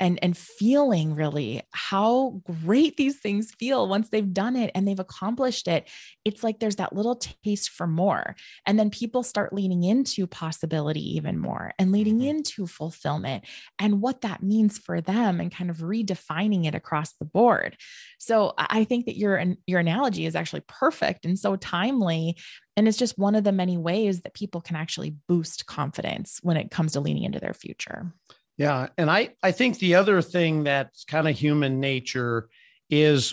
and 0.00 0.18
and 0.22 0.36
feeling 0.36 1.14
really 1.14 1.62
how 1.72 2.40
great 2.64 2.96
these 2.96 3.20
things 3.20 3.52
feel 3.52 3.86
once 3.86 4.08
they've 4.08 4.32
done 4.32 4.56
it 4.56 4.70
and 4.74 4.88
they've 4.88 4.98
accomplished 4.98 5.68
it. 5.68 5.88
It's 6.24 6.42
like 6.42 6.58
there's 6.58 6.76
that 6.76 6.94
little 6.94 7.20
taste 7.44 7.70
for 7.70 7.86
more. 7.86 8.34
And 8.66 8.78
then 8.78 8.90
people 8.90 9.22
start 9.22 9.52
leaning 9.52 9.84
into 9.84 10.26
possibility 10.26 11.16
even 11.16 11.38
more 11.38 11.72
and 11.78 11.92
leading 11.92 12.18
mm-hmm. 12.18 12.38
into 12.38 12.66
fulfillment 12.66 13.44
and 13.78 14.00
what 14.00 14.22
that 14.22 14.42
means 14.42 14.78
for 14.78 15.00
them 15.00 15.40
and 15.40 15.54
kind 15.54 15.70
of 15.70 15.78
redefining 15.78 16.66
it 16.66 16.74
across 16.74 17.12
the 17.12 17.24
board. 17.24 17.76
So 18.18 18.54
i 18.56 18.84
think 18.84 19.06
that 19.06 19.16
your 19.16 19.42
your 19.66 19.80
analogy 19.80 20.26
is 20.26 20.34
actually 20.34 20.62
perfect 20.66 21.24
and 21.24 21.38
so 21.38 21.56
timely 21.56 22.36
and 22.76 22.88
it's 22.88 22.96
just 22.96 23.18
one 23.18 23.34
of 23.34 23.44
the 23.44 23.52
many 23.52 23.76
ways 23.76 24.22
that 24.22 24.34
people 24.34 24.60
can 24.60 24.76
actually 24.76 25.16
boost 25.28 25.66
confidence 25.66 26.38
when 26.42 26.56
it 26.56 26.70
comes 26.70 26.92
to 26.92 27.00
leaning 27.00 27.24
into 27.24 27.40
their 27.40 27.52
future 27.52 28.12
yeah. 28.60 28.88
And 28.98 29.10
I, 29.10 29.30
I 29.42 29.52
think 29.52 29.78
the 29.78 29.94
other 29.94 30.20
thing 30.20 30.64
that's 30.64 31.04
kind 31.04 31.26
of 31.26 31.34
human 31.34 31.80
nature 31.80 32.50
is 32.90 33.32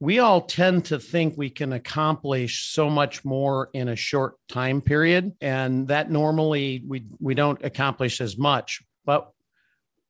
we 0.00 0.18
all 0.18 0.40
tend 0.40 0.86
to 0.86 0.98
think 0.98 1.38
we 1.38 1.48
can 1.48 1.74
accomplish 1.74 2.72
so 2.72 2.90
much 2.90 3.24
more 3.24 3.70
in 3.72 3.86
a 3.86 3.94
short 3.94 4.34
time 4.48 4.80
period. 4.80 5.30
And 5.40 5.86
that 5.86 6.10
normally 6.10 6.82
we, 6.88 7.04
we 7.20 7.36
don't 7.36 7.62
accomplish 7.62 8.20
as 8.20 8.36
much. 8.36 8.82
But 9.04 9.30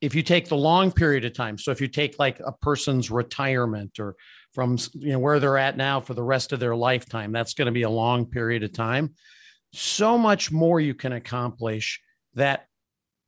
if 0.00 0.14
you 0.14 0.22
take 0.22 0.48
the 0.48 0.56
long 0.56 0.90
period 0.92 1.26
of 1.26 1.34
time, 1.34 1.58
so 1.58 1.70
if 1.70 1.82
you 1.82 1.86
take 1.88 2.18
like 2.18 2.40
a 2.40 2.52
person's 2.52 3.10
retirement 3.10 4.00
or 4.00 4.16
from 4.54 4.78
you 4.94 5.12
know 5.12 5.18
where 5.18 5.40
they're 5.40 5.58
at 5.58 5.76
now 5.76 6.00
for 6.00 6.14
the 6.14 6.22
rest 6.22 6.54
of 6.54 6.58
their 6.58 6.74
lifetime, 6.74 7.32
that's 7.32 7.52
going 7.52 7.66
to 7.66 7.72
be 7.72 7.82
a 7.82 7.90
long 7.90 8.24
period 8.24 8.62
of 8.62 8.72
time. 8.72 9.12
So 9.74 10.16
much 10.16 10.50
more 10.50 10.80
you 10.80 10.94
can 10.94 11.12
accomplish 11.12 12.00
that 12.32 12.66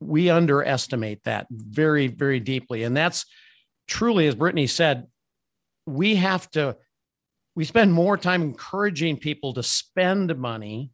we 0.00 0.31
underestimate 0.31 1.25
that 1.25 1.47
very, 1.50 2.07
very 2.07 2.41
deeply. 2.41 2.83
And 2.83 2.97
that's 2.97 3.25
truly, 3.88 4.26
as 4.26 4.35
Brittany 4.35 4.67
said, 4.67 5.07
we 5.87 6.17
have 6.17 6.50
to, 6.50 6.76
we 7.55 7.65
spend 7.65 7.93
more 7.93 8.19
time 8.19 8.43
encouraging 8.43 9.17
people 9.17 9.55
to 9.55 9.62
spend 9.62 10.37
money 10.37 10.91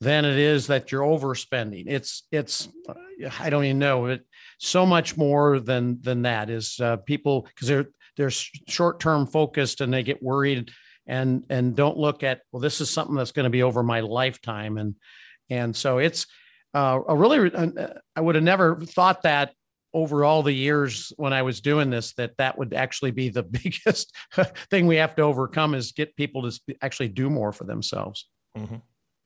than 0.00 0.24
it 0.24 0.38
is 0.38 0.66
that 0.66 0.92
you're 0.92 1.02
overspending. 1.02 1.84
It's, 1.86 2.24
it's, 2.30 2.68
I 3.40 3.50
don't 3.50 3.64
even 3.64 3.78
know 3.78 4.06
it 4.06 4.26
so 4.58 4.84
much 4.84 5.16
more 5.16 5.58
than, 5.58 6.00
than 6.02 6.22
that 6.22 6.50
is 6.50 6.78
uh, 6.80 6.98
people, 6.98 7.42
because 7.42 7.68
they're, 7.68 7.86
they're 8.16 8.30
short-term 8.30 9.26
focused 9.26 9.80
and 9.80 9.92
they 9.92 10.02
get 10.02 10.22
worried 10.22 10.70
and, 11.06 11.44
and 11.48 11.74
don't 11.74 11.96
look 11.96 12.22
at, 12.22 12.42
well, 12.52 12.60
this 12.60 12.80
is 12.80 12.90
something 12.90 13.16
that's 13.16 13.32
going 13.32 13.44
to 13.44 13.50
be 13.50 13.62
over 13.62 13.82
my 13.82 14.00
lifetime. 14.00 14.76
And, 14.76 14.94
and 15.48 15.74
so 15.74 15.98
it's, 15.98 16.26
uh, 16.74 17.00
a 17.08 17.16
really, 17.16 17.52
uh, 17.52 17.88
I 18.16 18.20
would 18.20 18.34
have 18.34 18.44
never 18.44 18.76
thought 18.76 19.22
that 19.22 19.52
over 19.94 20.24
all 20.24 20.42
the 20.42 20.52
years 20.52 21.12
when 21.16 21.32
I 21.32 21.42
was 21.42 21.60
doing 21.60 21.90
this, 21.90 22.12
that 22.14 22.36
that 22.38 22.58
would 22.58 22.74
actually 22.74 23.10
be 23.10 23.28
the 23.28 23.42
biggest 23.62 24.14
thing 24.70 24.86
we 24.86 24.96
have 24.96 25.16
to 25.16 25.22
overcome 25.22 25.74
is 25.74 25.92
get 25.92 26.16
people 26.16 26.50
to 26.50 26.60
actually 26.82 27.08
do 27.08 27.30
more 27.30 27.52
for 27.52 27.64
themselves. 27.64 28.28
Mm-hmm. 28.56 28.76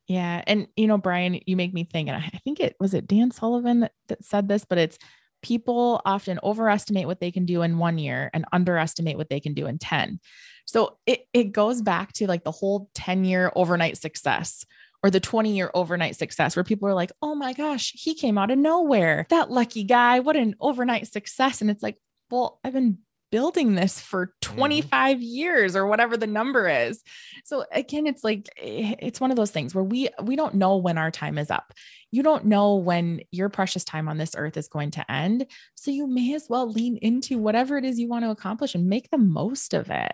Yeah. 0.08 0.42
And, 0.46 0.66
you 0.76 0.88
know, 0.88 0.98
Bryan, 0.98 1.40
you 1.46 1.56
make 1.56 1.72
me 1.72 1.84
think, 1.84 2.08
and 2.08 2.16
I 2.16 2.40
think 2.44 2.60
it 2.60 2.76
was 2.80 2.92
it 2.92 3.06
Dan 3.06 3.30
Sullivan 3.30 3.80
that, 3.80 3.92
that 4.08 4.24
said 4.24 4.48
this, 4.48 4.64
but 4.64 4.78
it's 4.78 4.98
people 5.42 6.00
often 6.04 6.38
overestimate 6.42 7.06
what 7.06 7.20
they 7.20 7.30
can 7.30 7.44
do 7.44 7.62
in 7.62 7.78
one 7.78 7.98
year 7.98 8.30
and 8.32 8.44
underestimate 8.52 9.16
what 9.16 9.28
they 9.28 9.40
can 9.40 9.54
do 9.54 9.66
in 9.66 9.78
10. 9.78 10.20
So 10.66 10.98
it, 11.06 11.26
it 11.32 11.52
goes 11.52 11.82
back 11.82 12.12
to 12.14 12.26
like 12.26 12.44
the 12.44 12.52
whole 12.52 12.88
10 12.94 13.24
year 13.24 13.52
overnight 13.54 13.96
success 13.96 14.64
or 15.02 15.10
the 15.10 15.20
20 15.20 15.54
year 15.54 15.70
overnight 15.74 16.16
success 16.16 16.56
where 16.56 16.64
people 16.64 16.88
are 16.88 16.94
like, 16.94 17.12
oh 17.20 17.34
my 17.34 17.52
gosh, 17.52 17.92
he 17.94 18.14
came 18.14 18.38
out 18.38 18.50
of 18.50 18.58
nowhere. 18.58 19.26
That 19.30 19.50
lucky 19.50 19.84
guy, 19.84 20.20
what 20.20 20.36
an 20.36 20.54
overnight 20.60 21.08
success. 21.08 21.60
And 21.60 21.70
it's 21.70 21.82
like, 21.82 21.98
well, 22.30 22.60
I've 22.64 22.72
been 22.72 22.98
building 23.32 23.74
this 23.74 23.98
for 23.98 24.26
mm-hmm. 24.26 24.56
25 24.56 25.16
mm-hmm. 25.16 25.22
years 25.22 25.74
or 25.74 25.86
whatever 25.86 26.16
the 26.16 26.26
number 26.28 26.68
is. 26.68 27.02
So 27.44 27.64
again, 27.72 28.06
it's 28.06 28.22
like 28.22 28.48
eh, 28.58 28.94
it's 29.00 29.20
one 29.20 29.30
of 29.32 29.36
those 29.36 29.50
things 29.50 29.74
where 29.74 29.82
we 29.82 30.08
we 30.22 30.36
don't 30.36 30.54
know 30.54 30.76
when 30.76 30.98
our 30.98 31.10
time 31.10 31.38
is 31.38 31.50
up. 31.50 31.72
You 32.12 32.22
don't 32.22 32.44
know 32.44 32.76
when 32.76 33.22
your 33.32 33.48
precious 33.48 33.84
time 33.84 34.08
on 34.08 34.18
this 34.18 34.34
earth 34.36 34.56
is 34.56 34.68
going 34.68 34.92
to 34.92 35.10
end. 35.10 35.46
So 35.74 35.90
you 35.90 36.06
may 36.06 36.34
as 36.34 36.46
well 36.48 36.70
lean 36.70 36.98
into 36.98 37.38
whatever 37.38 37.78
it 37.78 37.84
is 37.84 37.98
you 37.98 38.08
want 38.08 38.24
to 38.24 38.30
accomplish 38.30 38.74
and 38.74 38.86
make 38.86 39.10
the 39.10 39.18
most 39.18 39.72
of 39.72 39.90
it. 39.90 40.12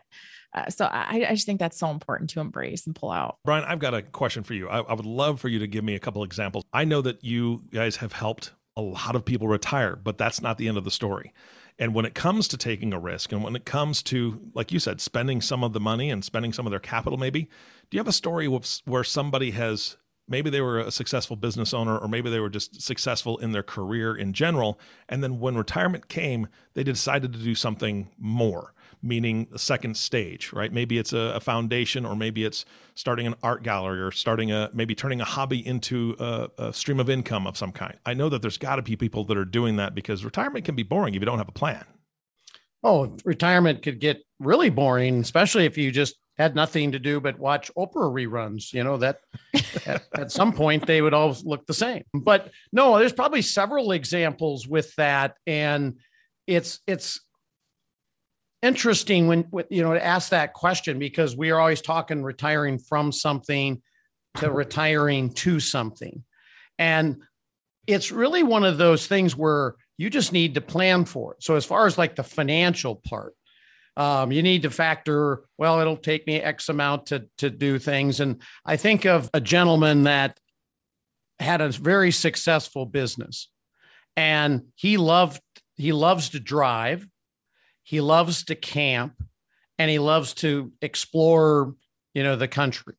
Uh, 0.54 0.70
so 0.70 0.86
I, 0.86 1.26
I, 1.28 1.34
just 1.34 1.44
think 1.44 1.60
that's 1.60 1.78
so 1.78 1.90
important 1.90 2.30
to 2.30 2.40
embrace 2.40 2.86
and 2.86 2.94
pull 2.94 3.10
out. 3.10 3.36
Bryan, 3.44 3.64
I've 3.64 3.78
got 3.78 3.92
a 3.92 4.00
question 4.00 4.42
for 4.42 4.54
you. 4.54 4.68
I, 4.68 4.80
I 4.80 4.94
would 4.94 5.04
love 5.04 5.40
for 5.40 5.48
you 5.48 5.58
to 5.58 5.66
give 5.66 5.84
me 5.84 5.94
a 5.94 5.98
couple 5.98 6.24
examples. 6.24 6.64
I 6.72 6.84
know 6.84 7.02
that 7.02 7.22
you 7.22 7.64
guys 7.70 7.96
have 7.96 8.12
helped 8.12 8.52
a 8.74 8.80
lot 8.80 9.14
of 9.14 9.24
people 9.24 9.46
retire, 9.46 9.94
but 9.94 10.16
that's 10.16 10.40
not 10.40 10.56
the 10.56 10.68
end 10.68 10.78
of 10.78 10.84
the 10.84 10.90
story. 10.90 11.34
And 11.78 11.94
when 11.94 12.04
it 12.04 12.14
comes 12.14 12.48
to 12.48 12.56
taking 12.56 12.92
a 12.92 12.98
risk, 12.98 13.30
and 13.30 13.44
when 13.44 13.54
it 13.54 13.64
comes 13.64 14.02
to, 14.04 14.40
like 14.54 14.72
you 14.72 14.78
said, 14.78 15.00
spending 15.00 15.40
some 15.40 15.62
of 15.62 15.72
the 15.74 15.80
money 15.80 16.10
and 16.10 16.24
spending 16.24 16.52
some 16.52 16.66
of 16.66 16.70
their 16.70 16.80
capital, 16.80 17.18
maybe, 17.18 17.42
do 17.42 17.96
you 17.96 18.00
have 18.00 18.08
a 18.08 18.12
story 18.12 18.48
where 18.48 19.04
somebody 19.04 19.52
has 19.52 19.96
maybe 20.28 20.50
they 20.50 20.60
were 20.60 20.78
a 20.78 20.90
successful 20.90 21.36
business 21.36 21.72
owner 21.72 21.96
or 21.96 22.06
maybe 22.06 22.30
they 22.30 22.40
were 22.40 22.50
just 22.50 22.82
successful 22.82 23.38
in 23.38 23.52
their 23.52 23.62
career 23.62 24.14
in 24.14 24.32
general 24.32 24.78
and 25.08 25.22
then 25.22 25.40
when 25.40 25.56
retirement 25.56 26.08
came 26.08 26.48
they 26.74 26.82
decided 26.82 27.32
to 27.32 27.38
do 27.38 27.54
something 27.54 28.10
more 28.18 28.74
meaning 29.02 29.48
the 29.50 29.58
second 29.58 29.96
stage, 29.96 30.52
right? 30.52 30.72
Maybe 30.72 30.98
it's 30.98 31.12
a, 31.12 31.34
a, 31.36 31.40
foundation, 31.40 32.04
or 32.04 32.16
maybe 32.16 32.44
it's 32.44 32.64
starting 32.94 33.26
an 33.26 33.34
art 33.42 33.62
gallery, 33.62 34.00
or 34.00 34.10
starting 34.10 34.50
a 34.52 34.70
maybe 34.72 34.94
turning 34.94 35.20
a 35.20 35.24
hobby 35.24 35.64
into 35.66 36.16
a, 36.18 36.48
a 36.58 36.72
stream 36.72 37.00
of 37.00 37.08
income 37.08 37.46
of 37.46 37.56
some 37.56 37.72
kind. 37.72 37.96
I 38.04 38.14
know 38.14 38.28
that 38.28 38.42
there's 38.42 38.58
got 38.58 38.76
to 38.76 38.82
be 38.82 38.96
people 38.96 39.24
that 39.24 39.36
are 39.36 39.44
doing 39.44 39.76
that 39.76 39.94
because 39.94 40.24
retirement 40.24 40.64
can 40.64 40.74
be 40.74 40.82
boring 40.82 41.14
if 41.14 41.20
you 41.20 41.26
don't 41.26 41.38
have 41.38 41.48
a 41.48 41.52
plan. 41.52 41.84
Oh, 42.82 43.16
retirement 43.24 43.82
could 43.82 44.00
get 44.00 44.22
really 44.38 44.70
boring, 44.70 45.20
especially 45.20 45.64
if 45.64 45.76
you 45.76 45.90
just 45.90 46.16
had 46.36 46.54
nothing 46.54 46.92
to 46.92 46.98
do 46.98 47.20
but 47.20 47.38
watch 47.38 47.70
Oprah 47.76 48.12
reruns. 48.12 48.72
You 48.72 48.84
know 48.84 48.96
that 48.98 49.18
at, 49.86 50.04
at 50.14 50.32
some 50.32 50.52
point 50.52 50.86
they 50.86 51.02
would 51.02 51.14
all 51.14 51.36
look 51.42 51.66
the 51.66 51.74
same. 51.74 52.04
But 52.14 52.50
no, 52.72 52.98
there's 52.98 53.12
probably 53.12 53.42
several 53.42 53.92
examples 53.92 54.66
with 54.66 54.94
that, 54.96 55.34
and 55.46 55.98
it's 56.46 56.80
it's 56.86 57.20
interesting 58.62 59.28
when 59.28 59.48
you 59.70 59.82
know 59.82 59.94
to 59.94 60.04
ask 60.04 60.30
that 60.30 60.52
question 60.52 60.98
because 60.98 61.36
we 61.36 61.50
are 61.50 61.60
always 61.60 61.80
talking 61.80 62.22
retiring 62.22 62.78
from 62.78 63.12
something 63.12 63.82
to 64.36 64.50
retiring 64.52 65.30
to 65.34 65.60
something. 65.60 66.24
And 66.78 67.22
it's 67.86 68.12
really 68.12 68.42
one 68.42 68.64
of 68.64 68.78
those 68.78 69.06
things 69.06 69.36
where 69.36 69.74
you 69.96 70.10
just 70.10 70.32
need 70.32 70.54
to 70.54 70.60
plan 70.60 71.04
for 71.04 71.32
it. 71.32 71.42
So 71.42 71.56
as 71.56 71.64
far 71.64 71.86
as 71.86 71.98
like 71.98 72.14
the 72.14 72.22
financial 72.22 72.96
part 72.96 73.34
um, 73.98 74.30
you 74.30 74.42
need 74.42 74.62
to 74.62 74.70
factor 74.70 75.42
well 75.58 75.80
it'll 75.80 75.96
take 75.96 76.26
me 76.26 76.36
x 76.36 76.70
amount 76.70 77.06
to 77.06 77.26
to 77.38 77.50
do 77.50 77.78
things. 77.78 78.20
And 78.20 78.40
i 78.64 78.76
think 78.76 79.04
of 79.04 79.28
a 79.34 79.40
gentleman 79.40 80.04
that 80.04 80.38
had 81.40 81.60
a 81.60 81.68
very 81.68 82.10
successful 82.10 82.86
business 82.86 83.48
and 84.16 84.62
he 84.76 84.96
loved 84.96 85.42
he 85.76 85.92
loves 85.92 86.30
to 86.30 86.40
drive 86.40 87.06
he 87.88 88.02
loves 88.02 88.44
to 88.44 88.54
camp 88.54 89.14
and 89.78 89.90
he 89.90 89.98
loves 89.98 90.34
to 90.34 90.70
explore, 90.82 91.74
you 92.12 92.22
know, 92.22 92.36
the 92.36 92.46
country. 92.46 92.92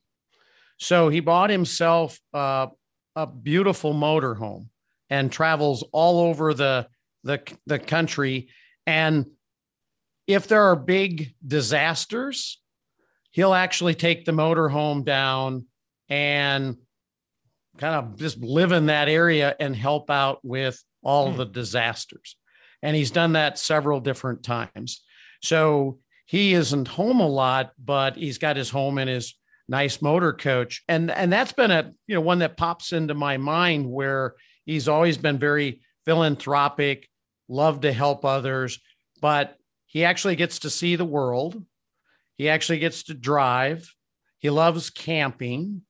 So 0.77 1.09
he 1.09 1.19
bought 1.19 1.51
himself 1.51 2.19
uh, 2.33 2.67
a 3.15 3.27
beautiful 3.27 3.93
motorhome 3.93 4.69
and 5.07 5.31
travels 5.31 5.83
all 5.91 6.21
over 6.21 6.55
the, 6.55 6.87
the, 7.23 7.39
the 7.67 7.77
country. 7.77 8.49
And 8.87 9.27
if 10.25 10.47
there 10.47 10.63
are 10.63 10.75
big 10.75 11.35
disasters, 11.45 12.59
he'll 13.29 13.53
actually 13.53 13.93
take 13.93 14.25
the 14.25 14.31
motorhome 14.31 15.05
down 15.05 15.67
and 16.09 16.77
kind 17.77 17.93
of 17.93 18.17
just 18.17 18.39
live 18.39 18.71
in 18.71 18.87
that 18.87 19.07
area 19.07 19.55
and 19.59 19.75
help 19.75 20.09
out 20.09 20.39
with 20.41 20.83
all 21.03 21.29
hmm. 21.29 21.37
the 21.37 21.45
disasters. 21.45 22.35
And 22.81 22.95
he's 22.95 23.11
done 23.11 23.33
that 23.33 23.59
several 23.59 23.99
different 23.99 24.43
times. 24.43 25.03
So 25.41 25.99
he 26.25 26.53
isn't 26.53 26.87
home 26.87 27.19
a 27.19 27.27
lot, 27.27 27.71
but 27.83 28.15
he's 28.15 28.37
got 28.37 28.55
his 28.55 28.69
home 28.69 28.97
in 28.97 29.07
his 29.07 29.35
nice 29.67 30.01
motor 30.01 30.33
coach. 30.33 30.83
And 30.87 31.11
and 31.11 31.31
that's 31.31 31.51
been 31.51 31.71
a 31.71 31.91
you 32.07 32.15
know 32.15 32.21
one 32.21 32.39
that 32.39 32.57
pops 32.57 32.91
into 32.93 33.13
my 33.13 33.37
mind 33.37 33.89
where 33.89 34.35
he's 34.65 34.87
always 34.87 35.17
been 35.17 35.37
very 35.37 35.81
philanthropic, 36.05 37.07
love 37.47 37.81
to 37.81 37.91
help 37.91 38.25
others, 38.25 38.79
but 39.21 39.55
he 39.85 40.05
actually 40.05 40.35
gets 40.35 40.59
to 40.59 40.69
see 40.69 40.95
the 40.95 41.05
world. 41.05 41.63
He 42.37 42.49
actually 42.49 42.79
gets 42.79 43.03
to 43.03 43.13
drive. 43.13 43.93
He 44.37 44.49
loves 44.49 44.89
camping. 44.89 45.81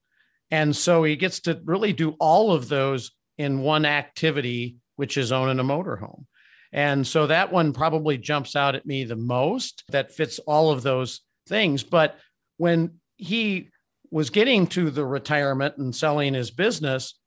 And 0.50 0.74
so 0.74 1.04
he 1.04 1.16
gets 1.16 1.40
to 1.40 1.60
really 1.64 1.92
do 1.92 2.16
all 2.18 2.52
of 2.52 2.68
those 2.68 3.12
in 3.38 3.60
one 3.60 3.86
activity, 3.86 4.78
which 4.96 5.16
is 5.16 5.32
owning 5.32 5.60
a 5.60 5.64
motorhome. 5.64 6.24
And 6.72 7.06
so 7.06 7.26
that 7.26 7.52
one 7.52 7.72
probably 7.72 8.16
jumps 8.16 8.54
out 8.54 8.74
at 8.74 8.86
me 8.86 9.04
the 9.04 9.16
most 9.16 9.84
that 9.88 10.12
fits 10.12 10.38
all 10.40 10.70
of 10.70 10.82
those 10.82 11.20
things. 11.48 11.82
But 11.82 12.16
when 12.58 13.00
he 13.16 13.70
was 14.10 14.30
getting 14.30 14.66
to 14.68 14.90
the 14.90 15.04
retirement 15.04 15.76
and 15.78 15.94
selling 15.94 16.34
his 16.34 16.50
business, 16.50 17.18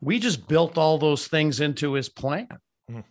we 0.00 0.18
just 0.18 0.48
built 0.48 0.78
all 0.78 0.98
those 0.98 1.28
things 1.28 1.60
into 1.60 1.92
his 1.92 2.08
plan. 2.08 2.48
Mm. 2.90 3.04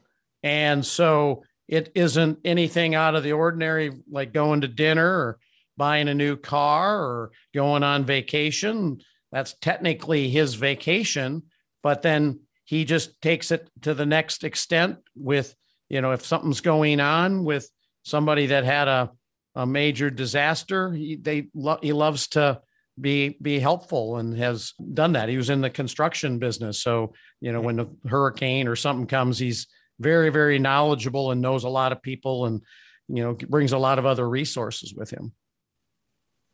And 0.44 0.86
so 0.86 1.44
it 1.68 1.92
isn't 1.96 2.40
anything 2.46 2.96
out 2.96 3.16
of 3.16 3.24
the 3.24 3.34
ordinary, 3.34 3.92
like 4.10 4.34
going 4.34 4.62
to 4.62 4.68
dinner 4.68 5.08
or 5.08 5.40
buying 5.78 6.08
a 6.08 6.14
new 6.14 6.36
car 6.36 7.00
or 7.00 7.32
going 7.54 7.84
on 7.84 8.06
vacation. 8.06 9.00
That's 9.32 9.54
technically 9.54 10.30
his 10.30 10.54
vacation, 10.56 11.44
but 11.84 12.02
then 12.02 12.42
he 12.64 12.86
just 12.86 13.22
takes 13.22 13.52
it 13.52 13.70
to 13.82 13.94
the 13.94 14.06
next 14.06 14.44
extent 14.44 14.98
with, 15.16 15.56
you 15.96 16.02
know, 16.02 16.12
if 16.12 16.26
something's 16.26 16.60
going 16.60 17.00
on 17.00 17.46
with 17.46 17.70
somebody 18.04 18.48
that 18.48 18.66
had 18.66 18.90
a, 18.90 19.12
a 19.56 19.66
major 19.66 20.10
disaster, 20.10 20.92
he, 20.92 21.16
they 21.16 21.48
lo- 21.54 21.80
he 21.82 21.94
loves 21.94 22.28
to 22.28 22.60
be 23.00 23.38
be 23.42 23.60
helpful 23.60 24.18
and 24.18 24.38
has 24.38 24.74
done 24.94 25.14
that. 25.14 25.30
He 25.30 25.38
was 25.38 25.50
in 25.50 25.62
the 25.62 25.70
construction 25.70 26.38
business, 26.38 26.82
so 26.82 27.14
you 27.40 27.54
know 27.54 27.62
when 27.62 27.80
a 27.80 27.88
hurricane 28.10 28.68
or 28.68 28.76
something 28.76 29.08
comes, 29.08 29.40
he's 29.40 29.68
very 29.98 30.30
very 30.32 30.60
knowledgeable 30.60 31.32
and 31.32 31.42
knows 31.42 31.64
a 31.64 31.70
lot 31.70 31.94
of 31.94 32.02
people 32.02 32.46
and 32.46 32.62
you 33.08 33.24
know 33.24 33.34
brings 33.34 33.72
a 33.72 33.78
lot 33.78 33.98
of 33.98 34.06
other 34.06 34.28
resources 34.28 34.94
with 34.94 35.10
him. 35.10 35.32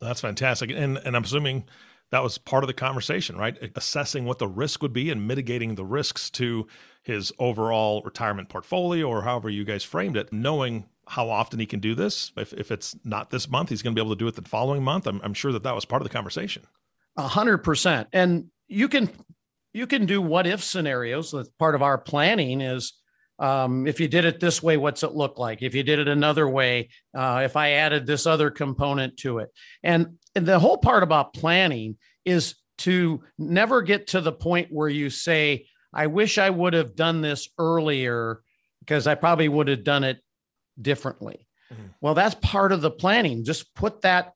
That's 0.01 0.21
fantastic, 0.21 0.69
and 0.69 0.99
and 0.99 1.15
I'm 1.15 1.23
assuming 1.23 1.65
that 2.11 2.21
was 2.21 2.37
part 2.37 2.63
of 2.63 2.67
the 2.67 2.75
conversation, 2.75 3.37
right? 3.37 3.57
Assessing 3.75 4.25
what 4.25 4.37
the 4.37 4.47
risk 4.47 4.83
would 4.83 4.93
be 4.93 5.09
and 5.09 5.27
mitigating 5.27 5.73
the 5.73 5.85
risks 5.85 6.29
to 6.31 6.67
his 7.03 7.31
overall 7.39 8.01
retirement 8.03 8.49
portfolio 8.49 9.07
or 9.07 9.23
however 9.23 9.49
you 9.49 9.63
guys 9.63 9.83
framed 9.83 10.15
it, 10.15 10.31
knowing 10.31 10.85
how 11.07 11.29
often 11.29 11.59
he 11.59 11.65
can 11.65 11.79
do 11.79 11.95
this. 11.95 12.31
If, 12.37 12.53
if 12.53 12.71
it's 12.71 12.95
not 13.03 13.31
this 13.31 13.49
month, 13.49 13.69
he's 13.69 13.81
going 13.81 13.95
to 13.95 13.99
be 13.99 14.05
able 14.05 14.15
to 14.15 14.19
do 14.19 14.27
it 14.27 14.35
the 14.35 14.47
following 14.47 14.83
month. 14.83 15.07
I'm, 15.07 15.19
I'm 15.23 15.33
sure 15.33 15.51
that 15.51 15.63
that 15.63 15.75
was 15.75 15.83
part 15.83 16.01
of 16.01 16.07
the 16.07 16.13
conversation. 16.13 16.63
A 17.17 17.27
hundred 17.27 17.59
percent. 17.59 18.07
And 18.13 18.45
you 18.67 18.87
can, 18.87 19.09
you 19.73 19.87
can 19.87 20.05
do 20.05 20.21
what 20.21 20.47
if 20.47 20.63
scenarios. 20.63 21.31
That's 21.31 21.49
part 21.59 21.75
of 21.75 21.81
our 21.81 21.97
planning 21.97 22.61
is, 22.61 22.93
um, 23.39 23.87
if 23.87 23.99
you 23.99 24.07
did 24.07 24.23
it 24.23 24.39
this 24.39 24.61
way, 24.61 24.77
what's 24.77 25.01
it 25.01 25.13
look 25.13 25.39
like? 25.39 25.63
If 25.63 25.73
you 25.73 25.81
did 25.81 25.97
it 25.97 26.07
another 26.07 26.47
way, 26.47 26.89
uh, 27.17 27.41
if 27.43 27.57
I 27.57 27.71
added 27.71 28.05
this 28.05 28.27
other 28.27 28.51
component 28.51 29.17
to 29.17 29.39
it, 29.39 29.49
and, 29.81 30.19
and 30.35 30.45
the 30.45 30.59
whole 30.59 30.77
part 30.77 31.01
about 31.01 31.33
planning 31.33 31.97
is 32.23 32.55
to 32.77 33.23
never 33.39 33.81
get 33.81 34.07
to 34.07 34.21
the 34.21 34.31
point 34.31 34.67
where 34.71 34.89
you 34.89 35.09
say, 35.09 35.65
"I 35.93 36.07
wish 36.07 36.37
I 36.37 36.49
would 36.49 36.73
have 36.73 36.95
done 36.95 37.21
this 37.21 37.49
earlier," 37.57 38.41
because 38.79 39.07
I 39.07 39.15
probably 39.15 39.49
would 39.49 39.67
have 39.67 39.83
done 39.83 40.03
it 40.03 40.19
differently. 40.79 41.47
Mm-hmm. 41.71 41.87
Well, 42.01 42.13
that's 42.13 42.35
part 42.35 42.71
of 42.71 42.81
the 42.81 42.91
planning. 42.91 43.43
Just 43.43 43.73
put 43.75 44.01
that 44.01 44.33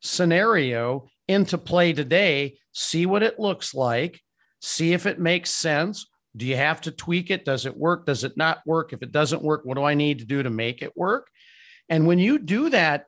scenario 0.00 1.08
into 1.26 1.58
play 1.58 1.92
today, 1.92 2.58
see 2.72 3.06
what 3.06 3.22
it 3.22 3.38
looks 3.38 3.74
like, 3.74 4.20
see 4.60 4.92
if 4.92 5.06
it 5.06 5.18
makes 5.18 5.50
sense. 5.50 6.06
Do 6.36 6.46
you 6.46 6.56
have 6.56 6.80
to 6.82 6.90
tweak 6.90 7.30
it? 7.30 7.44
Does 7.44 7.66
it 7.66 7.76
work? 7.76 8.06
Does 8.06 8.24
it 8.24 8.36
not 8.36 8.60
work? 8.64 8.92
If 8.92 9.02
it 9.02 9.12
doesn't 9.12 9.42
work, 9.42 9.62
what 9.64 9.76
do 9.76 9.82
I 9.82 9.94
need 9.94 10.20
to 10.20 10.24
do 10.24 10.42
to 10.42 10.50
make 10.50 10.82
it 10.82 10.96
work? 10.96 11.28
And 11.88 12.06
when 12.06 12.18
you 12.18 12.38
do 12.38 12.70
that, 12.70 13.06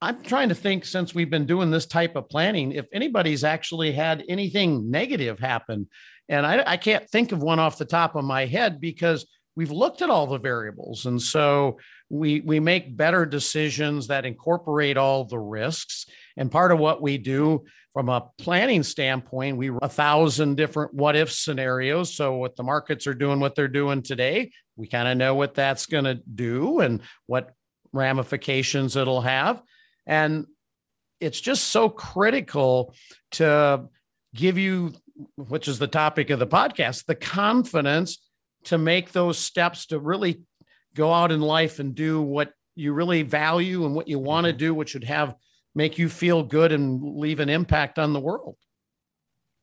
I'm 0.00 0.22
trying 0.22 0.48
to 0.48 0.54
think 0.54 0.84
since 0.84 1.14
we've 1.14 1.30
been 1.30 1.46
doing 1.46 1.70
this 1.70 1.86
type 1.86 2.16
of 2.16 2.28
planning, 2.28 2.72
if 2.72 2.86
anybody's 2.92 3.44
actually 3.44 3.92
had 3.92 4.24
anything 4.28 4.90
negative 4.90 5.38
happen. 5.38 5.88
And 6.32 6.46
I, 6.46 6.64
I 6.66 6.76
can't 6.78 7.08
think 7.10 7.32
of 7.32 7.42
one 7.42 7.58
off 7.58 7.78
the 7.78 7.84
top 7.84 8.16
of 8.16 8.24
my 8.24 8.46
head 8.46 8.80
because 8.80 9.26
we've 9.54 9.70
looked 9.70 10.00
at 10.00 10.08
all 10.08 10.26
the 10.26 10.38
variables. 10.38 11.04
And 11.04 11.20
so 11.20 11.78
we 12.08 12.40
we 12.40 12.58
make 12.58 12.96
better 12.96 13.26
decisions 13.26 14.06
that 14.06 14.24
incorporate 14.24 14.96
all 14.96 15.24
the 15.24 15.38
risks. 15.38 16.06
And 16.38 16.50
part 16.50 16.72
of 16.72 16.78
what 16.78 17.02
we 17.02 17.18
do 17.18 17.64
from 17.92 18.08
a 18.08 18.30
planning 18.38 18.82
standpoint 18.82 19.58
we 19.58 19.70
a 19.82 19.88
thousand 19.88 20.56
different 20.56 20.94
what 20.94 21.16
if 21.16 21.30
scenarios. 21.30 22.14
So 22.14 22.36
what 22.36 22.56
the 22.56 22.62
markets 22.62 23.06
are 23.06 23.14
doing 23.14 23.38
what 23.38 23.54
they're 23.54 23.68
doing 23.68 24.00
today 24.00 24.52
we 24.76 24.86
kind 24.86 25.08
of 25.08 25.18
know 25.18 25.34
what 25.34 25.54
that's 25.54 25.84
going 25.84 26.04
to 26.04 26.14
do 26.14 26.80
and 26.80 27.02
what 27.26 27.50
ramifications 27.92 28.96
it'll 28.96 29.20
have. 29.20 29.62
And 30.06 30.46
it's 31.20 31.40
just 31.40 31.64
so 31.64 31.90
critical 31.90 32.94
to 33.32 33.88
give 34.34 34.58
you 34.58 34.94
which 35.36 35.68
is 35.68 35.78
the 35.78 35.86
topic 35.86 36.30
of 36.30 36.38
the 36.38 36.46
podcast 36.46 37.06
the 37.06 37.14
confidence 37.14 38.18
to 38.64 38.78
make 38.78 39.12
those 39.12 39.38
steps 39.38 39.86
to 39.86 39.98
really 39.98 40.42
go 40.94 41.12
out 41.12 41.32
in 41.32 41.40
life 41.40 41.78
and 41.78 41.94
do 41.94 42.20
what 42.20 42.52
you 42.74 42.92
really 42.92 43.22
value 43.22 43.84
and 43.84 43.94
what 43.94 44.08
you 44.08 44.18
want 44.18 44.46
to 44.46 44.52
mm-hmm. 44.52 44.58
do, 44.58 44.74
which 44.74 44.94
would 44.94 45.04
have 45.04 45.34
make 45.74 45.98
you 45.98 46.08
feel 46.08 46.42
good 46.42 46.72
and 46.72 47.02
leave 47.18 47.40
an 47.40 47.48
impact 47.48 47.98
on 47.98 48.12
the 48.12 48.20
world. 48.20 48.56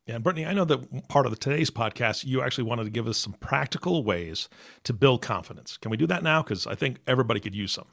Yeah, 0.08 0.16
and 0.16 0.24
Brittany, 0.24 0.48
I 0.48 0.54
know 0.54 0.66
that 0.66 1.08
part 1.08 1.28
of 1.28 1.32
the, 1.32 1.38
today's 1.38 1.70
podcast, 1.70 2.26
you 2.26 2.42
actually 2.42 2.64
wanted 2.64 2.86
to 2.86 2.90
give 2.90 3.08
us 3.08 3.18
some 3.18 3.34
practical 3.34 4.04
ways 4.04 4.50
to 4.86 4.94
build 4.94 5.22
confidence. 5.22 5.78
Can 5.78 5.92
we 5.92 5.98
do 5.98 6.08
that 6.08 6.24
now? 6.24 6.42
Because 6.42 6.66
I 6.66 6.74
think 6.74 6.98
everybody 7.06 7.40
could 7.40 7.54
use 7.54 7.72
some 7.72 7.88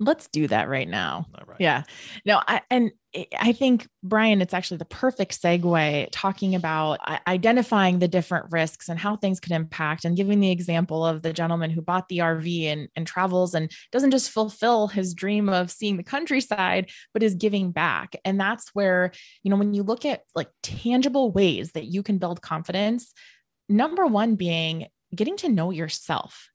let's 0.00 0.28
do 0.28 0.48
that 0.48 0.68
right 0.68 0.88
now. 0.88 1.26
Right. 1.46 1.60
Yeah. 1.60 1.82
No, 2.24 2.40
I, 2.46 2.62
and 2.70 2.92
I 3.38 3.52
think, 3.52 3.86
Bryan, 4.02 4.42
it's 4.42 4.54
actually 4.54 4.78
the 4.78 4.86
perfect 4.86 5.40
segue 5.40 6.08
talking 6.10 6.54
about 6.54 6.98
identifying 7.28 7.98
the 8.00 8.08
different 8.08 8.46
risks 8.50 8.88
and 8.88 8.98
how 8.98 9.16
things 9.16 9.38
could 9.38 9.52
impact 9.52 10.04
and 10.04 10.16
giving 10.16 10.40
the 10.40 10.50
example 10.50 11.06
of 11.06 11.22
the 11.22 11.32
gentleman 11.32 11.70
who 11.70 11.80
bought 11.80 12.08
the 12.08 12.18
RV 12.18 12.64
and, 12.64 12.88
and 12.96 13.06
travels 13.06 13.54
and 13.54 13.70
doesn't 13.92 14.10
just 14.10 14.30
fulfill 14.30 14.88
his 14.88 15.14
dream 15.14 15.48
of 15.48 15.70
seeing 15.70 15.96
the 15.96 16.02
countryside, 16.02 16.90
but 17.12 17.22
is 17.22 17.36
giving 17.36 17.70
back. 17.70 18.16
And 18.24 18.40
that's 18.40 18.70
where, 18.74 19.12
you 19.44 19.50
know, 19.50 19.56
when 19.56 19.74
you 19.74 19.84
look 19.84 20.04
at 20.04 20.22
like 20.34 20.48
tangible 20.62 21.30
ways 21.30 21.72
that 21.72 21.86
you 21.86 22.02
can 22.02 22.18
build 22.18 22.42
confidence, 22.42 23.12
number 23.68 24.06
one 24.06 24.34
being 24.34 24.88
getting 25.14 25.36
to 25.36 25.48
know 25.48 25.70
yourself 25.70 26.48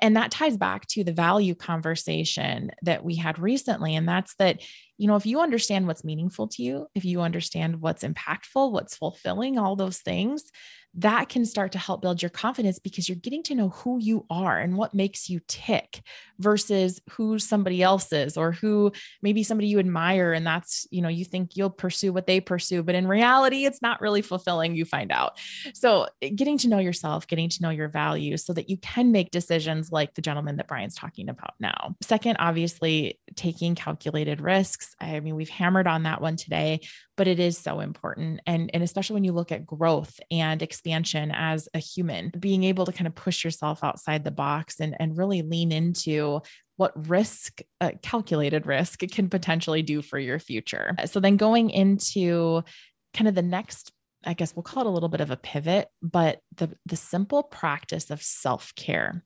and 0.00 0.16
that 0.16 0.30
ties 0.30 0.56
back 0.56 0.86
to 0.86 1.04
the 1.04 1.12
value 1.12 1.54
conversation 1.54 2.70
that 2.82 3.04
we 3.04 3.16
had 3.16 3.38
recently 3.38 3.94
and 3.94 4.08
that's 4.08 4.34
that 4.36 4.60
you 4.98 5.08
know 5.08 5.16
if 5.16 5.26
you 5.26 5.40
understand 5.40 5.86
what's 5.86 6.04
meaningful 6.04 6.48
to 6.48 6.62
you 6.62 6.86
if 6.94 7.04
you 7.04 7.20
understand 7.20 7.80
what's 7.80 8.04
impactful 8.04 8.72
what's 8.72 8.96
fulfilling 8.96 9.58
all 9.58 9.76
those 9.76 9.98
things 9.98 10.50
that 10.94 11.28
can 11.30 11.46
start 11.46 11.72
to 11.72 11.78
help 11.78 12.02
build 12.02 12.20
your 12.20 12.28
confidence 12.28 12.78
because 12.78 13.08
you're 13.08 13.16
getting 13.16 13.42
to 13.42 13.54
know 13.54 13.70
who 13.70 13.98
you 13.98 14.26
are 14.28 14.58
and 14.58 14.76
what 14.76 14.92
makes 14.92 15.30
you 15.30 15.40
tick 15.48 16.02
versus 16.38 17.00
who 17.12 17.38
somebody 17.38 17.82
else 17.82 18.12
is 18.12 18.36
or 18.36 18.52
who 18.52 18.92
maybe 19.22 19.42
somebody 19.42 19.68
you 19.68 19.78
admire 19.78 20.34
and 20.34 20.46
that's 20.46 20.86
you 20.90 21.00
know 21.00 21.08
you 21.08 21.24
think 21.24 21.56
you'll 21.56 21.70
pursue 21.70 22.12
what 22.12 22.26
they 22.26 22.40
pursue 22.40 22.82
but 22.82 22.94
in 22.94 23.06
reality 23.06 23.64
it's 23.64 23.80
not 23.80 24.00
really 24.02 24.20
fulfilling 24.20 24.74
you 24.74 24.84
find 24.84 25.10
out. 25.10 25.38
So 25.72 26.08
eh, 26.20 26.30
getting 26.34 26.58
to 26.58 26.68
know 26.68 26.78
yourself 26.78 27.26
getting 27.26 27.48
to 27.48 27.62
know 27.62 27.70
your 27.70 27.88
values 27.88 28.44
so 28.44 28.52
that 28.52 28.68
you 28.68 28.76
can 28.76 29.12
make 29.12 29.30
decisions 29.30 29.90
like 29.90 30.14
the 30.14 30.22
gentleman 30.22 30.56
that 30.56 30.68
Bryan's 30.68 30.94
talking 30.94 31.28
about 31.30 31.54
now. 31.58 31.96
Second 32.02 32.36
obviously 32.38 33.18
taking 33.34 33.74
calculated 33.74 34.42
risks 34.42 34.81
i 35.00 35.20
mean 35.20 35.36
we've 35.36 35.48
hammered 35.48 35.86
on 35.86 36.02
that 36.04 36.20
one 36.20 36.36
today 36.36 36.80
but 37.16 37.28
it 37.28 37.38
is 37.38 37.58
so 37.58 37.80
important. 37.80 38.40
And 38.46 38.70
and 38.74 38.82
especially 38.82 39.14
when 39.14 39.24
you 39.24 39.32
look 39.32 39.52
at 39.52 39.66
growth 39.66 40.18
and 40.30 40.62
expansion 40.62 41.30
as 41.32 41.68
a 41.74 41.78
human 41.78 42.32
being 42.38 42.64
able 42.64 42.86
to 42.86 42.92
kind 42.92 43.06
of 43.06 43.14
push 43.14 43.44
yourself 43.44 43.84
outside 43.84 44.24
the 44.24 44.30
box 44.30 44.80
and 44.80 44.96
and 44.98 45.16
really 45.16 45.42
lean 45.42 45.72
into 45.72 46.40
what 46.76 47.08
risk 47.08 47.60
uh, 47.80 47.92
calculated 48.02 48.66
risk 48.66 49.00
can 49.12 49.28
potentially 49.28 49.82
do 49.82 50.02
for 50.02 50.18
your 50.18 50.38
future. 50.38 50.96
So 51.04 51.20
then 51.20 51.36
going 51.36 51.70
into 51.70 52.62
kind 53.14 53.28
of 53.28 53.34
the 53.34 53.42
next 53.42 53.92
I 54.24 54.34
guess 54.34 54.54
we'll 54.54 54.62
call 54.62 54.84
it 54.84 54.88
a 54.88 54.90
little 54.90 55.08
bit 55.08 55.20
of 55.20 55.30
a 55.30 55.36
pivot, 55.36 55.88
but 56.00 56.40
the 56.56 56.70
the 56.86 56.96
simple 56.96 57.42
practice 57.42 58.10
of 58.10 58.22
self-care. 58.22 59.24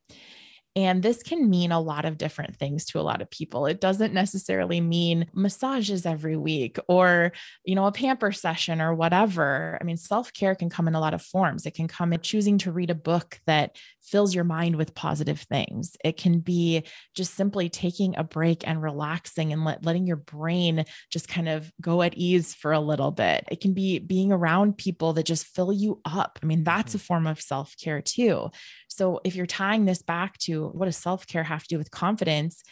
And 0.77 1.03
this 1.03 1.23
can 1.23 1.49
mean 1.49 1.73
a 1.73 1.81
lot 1.81 2.05
of 2.05 2.19
different 2.19 2.57
things 2.57 2.85
to 2.87 3.01
a 3.01 3.03
lot 3.03 3.23
of 3.23 3.31
people. 3.31 3.65
It 3.65 3.81
doesn't 3.81 4.13
necessarily 4.13 4.83
mean 4.83 5.27
massages 5.33 6.05
every 6.05 6.37
week 6.37 6.79
or, 6.87 7.33
you 7.65 7.75
know, 7.75 7.87
a 7.87 7.93
pamper 7.93 8.31
session 8.31 8.83
or 8.83 8.95
whatever. 8.95 9.79
I 9.81 9.85
mean, 9.85 9.97
self 9.97 10.35
care 10.35 10.55
can 10.55 10.69
come 10.69 10.87
in 10.87 10.95
a 10.95 11.01
lot 11.01 11.15
of 11.15 11.23
forms. 11.23 11.65
It 11.65 11.75
can 11.75 11.89
come 11.89 12.13
in 12.13 12.21
choosing 12.21 12.59
to 12.59 12.73
read 12.73 12.91
a 12.91 12.95
book 12.95 13.41
that 13.47 13.77
fills 14.03 14.35
your 14.35 14.45
mind 14.45 14.77
with 14.77 14.95
positive 14.95 15.41
things. 15.41 15.97
It 16.05 16.19
can 16.19 16.41
be 16.41 16.85
just 17.15 17.35
simply 17.35 17.71
taking 17.71 18.15
a 18.17 18.23
break 18.23 18.69
and 18.69 18.81
relaxing 18.81 19.53
and 19.53 19.65
let, 19.65 19.85
letting 19.85 20.07
your 20.07 20.17
brain 20.17 20.85
just 21.11 21.27
kind 21.27 21.49
of 21.49 21.73
go 21.81 22.03
at 22.03 22.15
ease 22.17 22.55
for 22.55 22.73
a 22.73 22.81
little 22.81 23.11
bit. 23.11 23.45
It 23.51 23.61
can 23.61 23.73
be 23.73 23.99
being 23.99 24.31
around 24.31 24.77
people 24.77 25.15
that 25.15 25.25
just 25.25 25.47
fill 25.47 25.73
you 25.73 26.03
up. 26.05 26.39
I 26.43 26.47
mean, 26.47 26.65
that's 26.65 26.91
mm-hmm. 26.91 26.97
a 26.97 27.07
form 27.07 27.27
of 27.27 27.41
self 27.41 27.75
care 27.83 28.03
too. 28.03 28.51
So 28.97 29.21
if 29.25 29.37
you're 29.37 29.47
tying 29.47 29.85
this 29.85 30.01
back 30.01 30.39
to 30.39 30.69
what 30.69 30.87
does 30.87 30.97
self 30.97 31.27
care 31.27 31.45
have 31.45 31.63
to 31.63 31.69
do 31.69 31.79
with 31.79 31.91
confidence? 31.91 32.63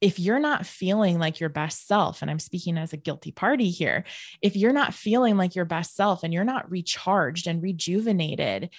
If 0.00 0.18
you're 0.18 0.38
not 0.38 0.64
feeling 0.64 1.18
like 1.18 1.40
your 1.40 1.50
best 1.50 1.86
self, 1.86 2.22
and 2.22 2.30
I'm 2.30 2.38
speaking 2.38 2.78
as 2.78 2.92
a 2.92 2.96
guilty 2.96 3.32
party 3.32 3.68
here, 3.70 4.04
if 4.40 4.56
you're 4.56 4.72
not 4.72 4.94
feeling 4.94 5.36
like 5.36 5.54
your 5.54 5.64
best 5.64 5.94
self 5.94 6.22
and 6.22 6.32
you're 6.32 6.44
not 6.44 6.70
recharged 6.70 7.46
and 7.46 7.62
rejuvenated, 7.62 8.70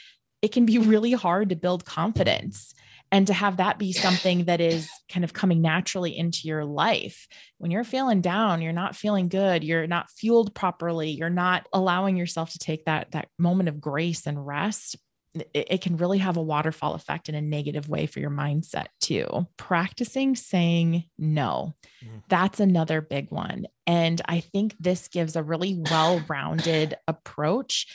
it 0.41 0.52
can 0.52 0.65
be 0.65 0.78
really 0.80 1.12
hard 1.12 1.49
to 1.49 1.56
build 1.56 1.86
confidence 1.86 2.73
and 3.12 3.28
to 3.28 3.34
have 3.34 3.58
that 3.58 3.78
be 3.78 3.91
something 3.91 4.45
that 4.45 4.62
is 4.62 4.89
kind 5.12 5.23
of 5.23 5.34
coming 5.34 5.62
naturally 5.62 6.17
into 6.17 6.47
your 6.47 6.63
life. 6.63 7.28
When 7.58 7.69
you're 7.69 7.84
feeling 7.84 8.21
down, 8.21 8.62
you're 8.62 8.71
not 8.71 8.95
feeling 8.95 9.30
good, 9.30 9.63
you're 9.63 9.88
not 9.88 10.10
fueled 10.10 10.56
properly, 10.56 11.10
you're 11.10 11.30
not 11.30 11.67
allowing 11.73 12.17
yourself 12.17 12.52
to 12.54 12.60
take 12.60 12.86
that 12.86 13.12
that 13.12 13.28
moment 13.38 13.69
of 13.69 13.82
grace 13.82 14.25
and 14.25 14.45
rest. 14.45 14.95
It, 15.34 15.50
it 15.54 15.82
can 15.82 15.98
really 15.98 16.18
have 16.18 16.38
a 16.38 16.42
waterfall 16.42 16.94
effect 16.94 17.30
in 17.30 17.36
a 17.36 17.42
negative 17.42 17.88
way 17.88 18.06
for 18.06 18.20
your 18.20 18.32
mindset 18.32 18.88
too. 19.00 19.48
Practicing 19.58 20.36
saying 20.36 21.04
no, 21.18 21.74
mm. 22.04 22.24
that's 22.30 22.60
another 22.60 23.02
big 23.02 23.32
one. 23.32 23.68
And 23.86 24.22
I 24.26 24.39
think 24.39 24.76
this 24.80 25.08
gives 25.08 25.36
a 25.36 25.44
really 25.44 25.82
well 25.92 26.24
rounded 26.28 26.96
approach. 27.08 27.88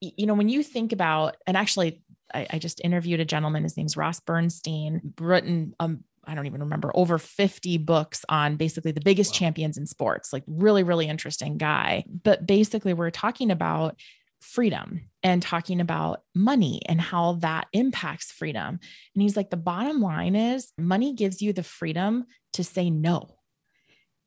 You 0.00 0.26
know, 0.26 0.34
when 0.34 0.48
you 0.48 0.62
think 0.62 0.92
about, 0.92 1.36
and 1.46 1.56
actually, 1.56 2.02
I, 2.32 2.46
I, 2.50 2.58
just 2.58 2.80
interviewed 2.82 3.20
a 3.20 3.24
gentleman, 3.24 3.64
his 3.64 3.76
name's 3.76 3.96
Ross 3.96 4.20
Bernstein, 4.20 5.12
written 5.20 5.74
um, 5.80 6.04
I 6.24 6.34
don't 6.34 6.46
even 6.46 6.60
remember, 6.60 6.92
over 6.94 7.18
50 7.18 7.78
books 7.78 8.24
on 8.28 8.56
basically 8.56 8.92
the 8.92 9.00
biggest 9.00 9.32
wow. 9.32 9.38
champions 9.38 9.78
in 9.78 9.86
sports, 9.86 10.32
like 10.32 10.44
really, 10.46 10.82
really 10.82 11.08
interesting 11.08 11.58
guy. 11.58 12.04
But 12.06 12.46
basically, 12.46 12.94
we're 12.94 13.10
talking 13.10 13.50
about 13.50 13.98
freedom 14.40 15.02
and 15.22 15.42
talking 15.42 15.80
about 15.80 16.22
money 16.34 16.80
and 16.86 17.00
how 17.00 17.34
that 17.34 17.68
impacts 17.72 18.32
freedom. 18.32 18.78
And 19.14 19.22
he's 19.22 19.36
like, 19.36 19.50
the 19.50 19.56
bottom 19.56 20.00
line 20.00 20.34
is 20.34 20.72
money 20.78 21.14
gives 21.14 21.42
you 21.42 21.52
the 21.52 21.62
freedom 21.62 22.24
to 22.54 22.64
say 22.64 22.90
no. 22.90 23.36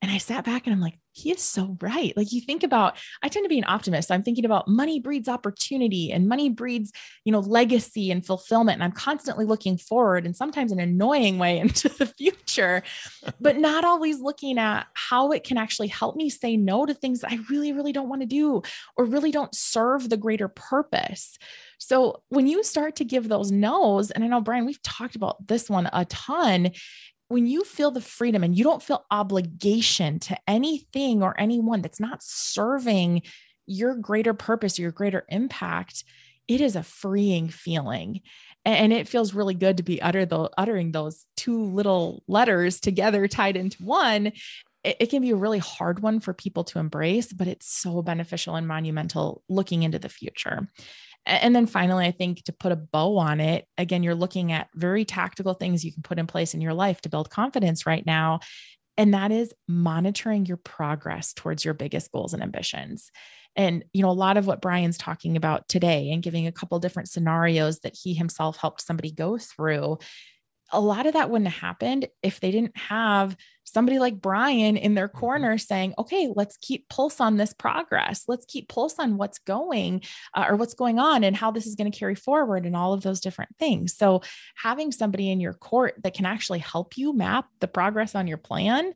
And 0.02 0.12
I 0.12 0.18
sat 0.18 0.46
back 0.46 0.66
and 0.66 0.74
I'm 0.74 0.82
like, 0.82 1.00
he 1.14 1.32
is 1.32 1.42
so 1.42 1.78
right. 1.80 2.16
Like 2.18 2.32
you 2.34 2.42
think 2.42 2.64
about, 2.64 2.98
I 3.22 3.30
tend 3.30 3.46
to 3.46 3.50
be 3.50 3.60
an 3.60 3.66
optimist. 3.68 4.12
I'm 4.12 4.24
thinking 4.24 4.46
about 4.46 4.68
money 4.68 5.00
breeds 5.00 5.30
opportunity 5.30 6.12
and 6.12 6.28
money 6.28 6.50
breeds, 6.50 6.92
you 7.24 7.32
know, 7.32 7.40
legacy 7.40 8.12
and 8.12 8.26
fulfillment. 8.26 8.76
And 8.76 8.84
I'm 8.84 8.92
constantly 8.92 9.46
looking 9.46 9.78
forward 9.78 10.26
and 10.26 10.36
sometimes 10.36 10.72
in 10.72 10.80
an 10.80 10.90
annoying 10.90 11.38
way 11.38 11.60
into 11.64 11.88
the 11.88 12.08
future, 12.08 12.82
but 13.40 13.58
not 13.64 13.86
always 13.86 14.20
looking 14.20 14.58
at 14.58 14.88
how 14.94 15.32
it 15.32 15.44
can 15.44 15.58
actually 15.58 15.88
help 15.88 16.16
me 16.16 16.30
say 16.30 16.58
no 16.58 16.86
to 16.86 16.94
things 16.96 17.22
that 17.22 17.32
I 17.32 17.38
really, 17.50 17.74
really 17.74 17.94
don't 17.94 18.10
want 18.10 18.22
to 18.24 18.28
do 18.28 18.64
or 18.98 19.06
really 19.06 19.32
don't 19.32 19.54
serve 19.54 20.10
the 20.10 20.18
greater 20.18 20.48
purpose. 20.48 21.38
So 21.78 22.24
when 22.30 22.48
you 22.48 22.64
start 22.64 22.96
to 22.98 23.06
give 23.06 23.28
those 23.28 23.52
no's, 23.52 24.10
and 24.10 24.24
I 24.24 24.28
know, 24.28 24.42
Bryan, 24.42 24.66
we've 24.66 24.82
talked 24.82 25.16
about 25.16 25.46
this 25.48 25.70
one 25.70 25.90
a 25.92 26.06
ton, 26.06 26.72
when 27.34 27.48
you 27.48 27.64
feel 27.64 27.90
the 27.90 28.00
freedom 28.00 28.44
and 28.44 28.56
you 28.56 28.64
don't 28.64 28.84
feel 28.84 29.06
obligation 29.10 30.20
to 30.20 30.38
anything 30.48 31.24
or 31.24 31.34
anyone 31.40 31.82
that's 31.82 32.00
not 32.00 32.22
serving 32.22 33.24
your 33.66 33.96
greater 33.96 34.36
purpose, 34.36 34.78
your 34.78 34.92
greater 34.92 35.26
impact, 35.30 36.04
it 36.48 36.62
is 36.62 36.76
a 36.76 36.84
freeing 36.84 37.48
feeling. 37.50 38.22
And 38.66 38.94
it 38.94 39.08
feels 39.08 39.34
really 39.34 39.56
good 39.56 39.78
to 39.78 39.84
be 39.84 40.00
utter 40.00 40.28
the, 40.28 40.50
uttering 40.60 40.92
those 40.92 41.26
two 41.36 41.64
little 41.64 42.24
letters 42.28 42.80
together 42.80 43.28
tied 43.28 43.58
into 43.58 43.84
one. 43.84 44.28
It, 44.84 44.98
it 45.00 45.10
can 45.10 45.24
be 45.24 45.32
a 45.32 45.36
really 45.36 45.58
hard 45.58 46.02
one 46.02 46.20
for 46.20 46.36
people 46.36 46.64
to 46.66 46.78
embrace, 46.78 47.34
but 47.34 47.48
it's 47.48 47.68
so 47.68 48.04
beneficial 48.04 48.56
and 48.56 48.68
monumental 48.68 49.42
looking 49.50 49.82
into 49.82 49.98
the 49.98 50.08
future. 50.08 50.68
And 51.26 51.56
then 51.56 51.66
finally, 51.66 52.06
I 52.06 52.12
think 52.12 52.44
to 52.44 52.54
put 52.54 52.72
a 52.72 52.76
bow 52.76 53.18
on 53.18 53.40
it, 53.40 53.66
again, 53.78 54.04
you're 54.04 54.16
looking 54.16 54.52
at 54.52 54.68
very 54.76 55.06
tactical 55.06 55.54
things 55.54 55.86
you 55.86 55.94
can 55.94 56.04
put 56.04 56.20
in 56.20 56.28
place 56.28 56.54
in 56.54 56.62
your 56.62 56.74
life 56.74 57.02
to 57.02 57.10
build 57.10 57.30
confidence 57.30 57.86
right 57.86 58.06
now. 58.06 58.40
And 58.98 59.14
that 59.14 59.32
is 59.32 59.54
monitoring 59.68 60.46
your 60.46 60.58
progress 60.58 61.34
towards 61.34 61.66
your 61.66 61.74
biggest 61.74 62.12
goals 62.12 62.34
and 62.34 62.44
ambitions. 62.44 63.10
And, 63.56 63.86
you 63.94 64.02
know, 64.02 64.10
a 64.10 64.12
lot 64.12 64.38
of 64.38 64.48
what 64.48 64.62
Bryan's 64.62 64.98
talking 64.98 65.38
about 65.38 65.68
today 65.68 66.12
and 66.12 66.24
giving 66.24 66.48
a 66.48 66.52
couple 66.52 66.80
different 66.80 67.10
scenarios 67.10 67.80
that 67.80 67.96
he 68.00 68.14
himself 68.14 68.58
helped 68.58 68.82
somebody 68.82 69.12
go 69.12 69.38
through 69.38 70.00
a 70.74 70.80
lot 70.80 71.06
of 71.06 71.14
that 71.14 71.30
wouldn't 71.30 71.52
have 71.52 71.62
happened 71.62 72.08
if 72.22 72.40
they 72.40 72.52
didn't 72.52 72.76
have 72.76 73.38
somebody 73.64 73.98
like 73.98 74.22
Bryan 74.22 74.76
in 74.76 74.94
their 74.94 75.08
mm-hmm. 75.08 75.18
corner 75.18 75.58
saying, 75.58 75.94
okay, 75.98 76.32
let's 76.36 76.58
keep 76.58 76.90
pulse 76.90 77.20
on 77.20 77.38
this 77.38 77.54
progress. 77.54 78.26
Let's 78.28 78.46
keep 78.46 78.68
pulse 78.68 78.96
on 79.00 79.18
what's 79.18 79.40
going 79.40 80.02
uh, 80.34 80.46
or 80.50 80.56
what's 80.56 80.74
going 80.74 81.00
on 81.00 81.24
and 81.24 81.36
how 81.36 81.52
this 81.52 81.66
is 81.66 81.76
going 81.76 81.92
to 81.92 81.98
carry 81.98 82.16
forward 82.16 82.66
and 82.66 82.76
all 82.76 82.94
of 82.94 83.04
those 83.04 83.22
different 83.22 83.56
things. 83.58 83.96
So, 83.96 84.22
having 84.56 84.92
somebody 84.92 85.32
in 85.32 85.40
your 85.40 85.54
court 85.54 85.96
that 86.04 86.14
can 86.14 86.26
actually 86.26 86.60
help 86.60 86.98
you 86.98 87.14
map 87.14 87.48
the 87.60 87.68
progress 87.68 88.16
on 88.16 88.28
your 88.28 88.38
plan, 88.38 88.94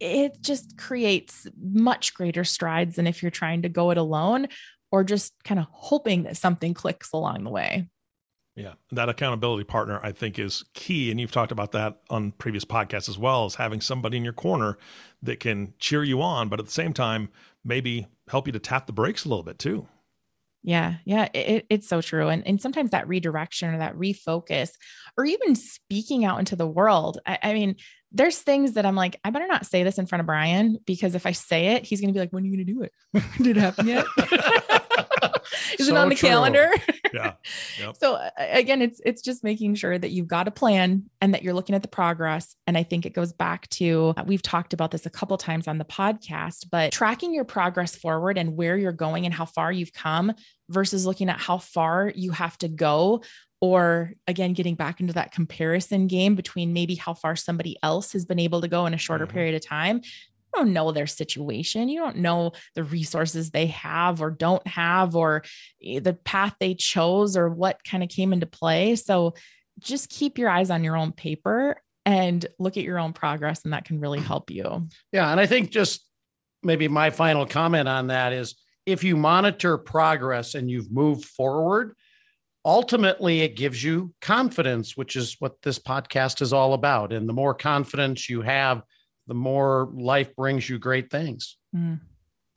it 0.00 0.40
just 0.40 0.76
creates 0.76 1.46
much 1.60 2.14
greater 2.14 2.44
strides 2.44 2.96
than 2.96 3.06
if 3.06 3.22
you're 3.22 3.30
trying 3.30 3.62
to 3.62 3.68
go 3.68 3.90
it 3.90 3.98
alone 3.98 4.48
or 4.92 5.02
just 5.02 5.32
kind 5.44 5.58
of 5.58 5.66
hoping 5.70 6.24
that 6.24 6.36
something 6.36 6.74
clicks 6.74 7.12
along 7.12 7.44
the 7.44 7.50
way. 7.50 7.88
Yeah, 8.56 8.74
that 8.92 9.08
accountability 9.08 9.64
partner 9.64 9.98
I 10.02 10.12
think 10.12 10.38
is 10.38 10.64
key, 10.74 11.10
and 11.10 11.20
you've 11.20 11.32
talked 11.32 11.50
about 11.50 11.72
that 11.72 12.00
on 12.08 12.32
previous 12.32 12.64
podcasts 12.64 13.08
as 13.08 13.18
well. 13.18 13.46
Is 13.46 13.56
having 13.56 13.80
somebody 13.80 14.16
in 14.16 14.24
your 14.24 14.32
corner 14.32 14.78
that 15.22 15.40
can 15.40 15.74
cheer 15.78 16.04
you 16.04 16.22
on, 16.22 16.48
but 16.48 16.60
at 16.60 16.66
the 16.66 16.72
same 16.72 16.92
time 16.92 17.30
maybe 17.64 18.06
help 18.28 18.46
you 18.46 18.52
to 18.52 18.58
tap 18.58 18.86
the 18.86 18.92
brakes 18.92 19.24
a 19.24 19.28
little 19.28 19.42
bit 19.42 19.58
too. 19.58 19.88
Yeah, 20.62 20.94
yeah, 21.04 21.28
it, 21.34 21.66
it's 21.68 21.86
so 21.86 22.00
true. 22.00 22.28
And, 22.28 22.46
and 22.46 22.60
sometimes 22.60 22.90
that 22.90 23.06
redirection 23.06 23.74
or 23.74 23.78
that 23.78 23.96
refocus, 23.96 24.70
or 25.18 25.26
even 25.26 25.54
speaking 25.54 26.24
out 26.24 26.38
into 26.38 26.56
the 26.56 26.66
world. 26.66 27.18
I, 27.26 27.38
I 27.42 27.52
mean, 27.52 27.76
there's 28.12 28.38
things 28.38 28.72
that 28.72 28.86
I'm 28.86 28.96
like, 28.96 29.20
I 29.24 29.30
better 29.30 29.46
not 29.46 29.66
say 29.66 29.82
this 29.82 29.98
in 29.98 30.06
front 30.06 30.20
of 30.20 30.26
Bryan 30.26 30.78
because 30.86 31.14
if 31.14 31.26
I 31.26 31.32
say 31.32 31.74
it, 31.74 31.84
he's 31.84 32.00
going 32.00 32.08
to 32.08 32.14
be 32.14 32.20
like, 32.20 32.30
when 32.30 32.44
are 32.44 32.46
you 32.46 32.56
going 32.56 32.66
to 32.66 32.72
do 32.72 32.82
it? 32.82 32.92
Did 33.42 33.58
it 33.58 33.60
happen 33.60 33.88
yet? 33.88 34.06
Is 35.78 35.86
so 35.86 35.94
it 35.94 35.98
on 35.98 36.08
the 36.08 36.14
true. 36.14 36.28
calendar? 36.28 36.72
yeah. 37.14 37.34
Yep. 37.78 37.96
So 37.96 38.28
again, 38.36 38.82
it's 38.82 39.00
it's 39.04 39.22
just 39.22 39.44
making 39.44 39.74
sure 39.74 39.98
that 39.98 40.10
you've 40.10 40.28
got 40.28 40.48
a 40.48 40.50
plan 40.50 41.04
and 41.20 41.34
that 41.34 41.42
you're 41.42 41.54
looking 41.54 41.74
at 41.74 41.82
the 41.82 41.88
progress. 41.88 42.54
And 42.66 42.76
I 42.76 42.82
think 42.82 43.06
it 43.06 43.14
goes 43.14 43.32
back 43.32 43.68
to 43.70 44.14
we've 44.26 44.42
talked 44.42 44.72
about 44.72 44.90
this 44.90 45.06
a 45.06 45.10
couple 45.10 45.36
times 45.36 45.68
on 45.68 45.78
the 45.78 45.84
podcast, 45.84 46.66
but 46.70 46.92
tracking 46.92 47.34
your 47.34 47.44
progress 47.44 47.96
forward 47.96 48.38
and 48.38 48.56
where 48.56 48.76
you're 48.76 48.92
going 48.92 49.24
and 49.24 49.34
how 49.34 49.44
far 49.44 49.72
you've 49.72 49.92
come 49.92 50.32
versus 50.68 51.06
looking 51.06 51.28
at 51.28 51.40
how 51.40 51.58
far 51.58 52.12
you 52.14 52.30
have 52.30 52.56
to 52.58 52.68
go 52.68 53.22
or 53.60 54.12
again 54.26 54.52
getting 54.52 54.74
back 54.74 55.00
into 55.00 55.12
that 55.14 55.32
comparison 55.32 56.06
game 56.06 56.34
between 56.34 56.72
maybe 56.72 56.94
how 56.94 57.14
far 57.14 57.34
somebody 57.34 57.78
else 57.82 58.12
has 58.12 58.24
been 58.26 58.38
able 58.38 58.60
to 58.60 58.68
go 58.68 58.84
in 58.84 58.92
a 58.92 58.98
shorter 58.98 59.26
mm-hmm. 59.26 59.34
period 59.34 59.54
of 59.54 59.66
time 59.66 60.02
you 60.54 60.64
don't 60.64 60.72
know 60.72 60.92
their 60.92 61.06
situation. 61.06 61.88
You 61.88 62.00
don't 62.00 62.18
know 62.18 62.52
the 62.74 62.84
resources 62.84 63.50
they 63.50 63.66
have 63.66 64.20
or 64.20 64.30
don't 64.30 64.66
have 64.66 65.16
or 65.16 65.42
eh, 65.82 66.00
the 66.00 66.14
path 66.14 66.54
they 66.60 66.74
chose 66.74 67.36
or 67.36 67.48
what 67.48 67.82
kind 67.84 68.02
of 68.02 68.08
came 68.08 68.32
into 68.32 68.46
play. 68.46 68.96
So 68.96 69.34
just 69.78 70.08
keep 70.08 70.38
your 70.38 70.48
eyes 70.48 70.70
on 70.70 70.84
your 70.84 70.96
own 70.96 71.12
paper 71.12 71.80
and 72.06 72.44
look 72.58 72.76
at 72.76 72.84
your 72.84 72.98
own 72.98 73.12
progress 73.12 73.62
and 73.64 73.72
that 73.72 73.84
can 73.84 74.00
really 74.00 74.20
help 74.20 74.50
you. 74.50 74.88
Yeah 75.12 75.30
and 75.30 75.40
i 75.40 75.46
think 75.46 75.70
just 75.70 76.06
maybe 76.62 76.88
my 76.88 77.10
final 77.10 77.46
comment 77.46 77.88
on 77.88 78.08
that 78.08 78.32
is 78.32 78.56
if 78.86 79.02
you 79.02 79.16
monitor 79.16 79.78
progress 79.78 80.54
and 80.54 80.70
you've 80.70 80.92
moved 80.92 81.24
forward 81.24 81.94
ultimately 82.64 83.40
it 83.40 83.56
gives 83.56 83.82
you 83.82 84.12
confidence 84.20 84.96
which 84.96 85.16
is 85.16 85.36
what 85.38 85.60
this 85.62 85.78
podcast 85.78 86.40
is 86.40 86.52
all 86.52 86.74
about. 86.74 87.12
And 87.12 87.28
the 87.28 87.32
more 87.32 87.54
confidence 87.54 88.28
you 88.28 88.42
have 88.42 88.82
the 89.26 89.34
more 89.34 89.90
life 89.94 90.34
brings 90.36 90.68
you 90.68 90.78
great 90.78 91.10
things 91.10 91.56
mm. 91.74 91.98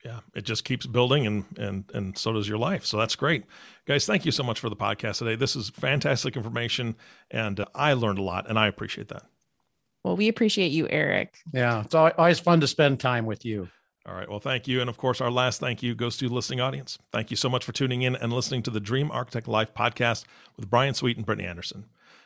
yeah 0.04 0.20
it 0.36 0.44
just 0.44 0.64
keeps 0.64 0.86
building 0.86 1.26
and 1.28 1.46
and 1.58 1.92
and 1.94 2.18
so 2.18 2.32
does 2.34 2.48
your 2.48 2.58
life 2.58 2.86
so 2.86 2.98
that's 2.98 3.16
great 3.16 3.46
guys 3.86 4.06
thank 4.06 4.26
you 4.26 4.32
so 4.32 4.44
much 4.44 4.60
for 4.60 4.70
the 4.70 4.76
podcast 4.76 5.20
today 5.20 5.36
this 5.36 5.56
is 5.56 5.70
fantastic 5.70 6.36
information 6.36 6.96
and 7.32 7.60
uh, 7.60 7.66
i 7.76 7.94
learned 7.94 8.20
a 8.20 8.24
lot 8.24 8.50
and 8.50 8.58
i 8.60 8.68
appreciate 8.68 9.08
that 9.10 9.24
well 10.04 10.16
we 10.16 10.28
appreciate 10.28 10.72
you 10.72 10.88
eric 10.90 11.38
yeah 11.54 11.82
it's 11.82 11.96
always 11.96 12.40
fun 12.40 12.60
to 12.60 12.68
spend 12.68 13.00
time 13.00 13.26
with 13.26 13.46
you 13.46 13.68
all 14.08 14.14
right. 14.14 14.30
Well, 14.30 14.40
thank 14.40 14.70
you. 14.70 14.80
And 14.80 14.90
of 14.90 14.98
course, 14.98 15.20
our 15.20 15.30
last 15.30 15.60
thank 15.60 15.84
you 15.84 15.94
goes 15.94 16.16
to 16.18 16.30
the 16.30 16.34
listening 16.34 16.62
audience. 16.62 16.98
Thank 17.12 17.30
you 17.30 17.36
so 17.36 17.50
much 17.50 17.66
for 17.66 17.74
tuning 17.74 18.04
in 18.04 18.16
and 18.16 18.32
listening 18.32 18.64
to 18.64 18.72
the 18.72 18.80
Dream 18.80 19.12
Architect 19.12 19.50
Life 19.50 19.74
podcast 19.74 20.24
with 20.56 20.70
Bryan 20.70 20.94
Sweet 20.94 21.18
and 21.18 21.26
Brittany 21.26 21.46
Anderson. 21.46 21.86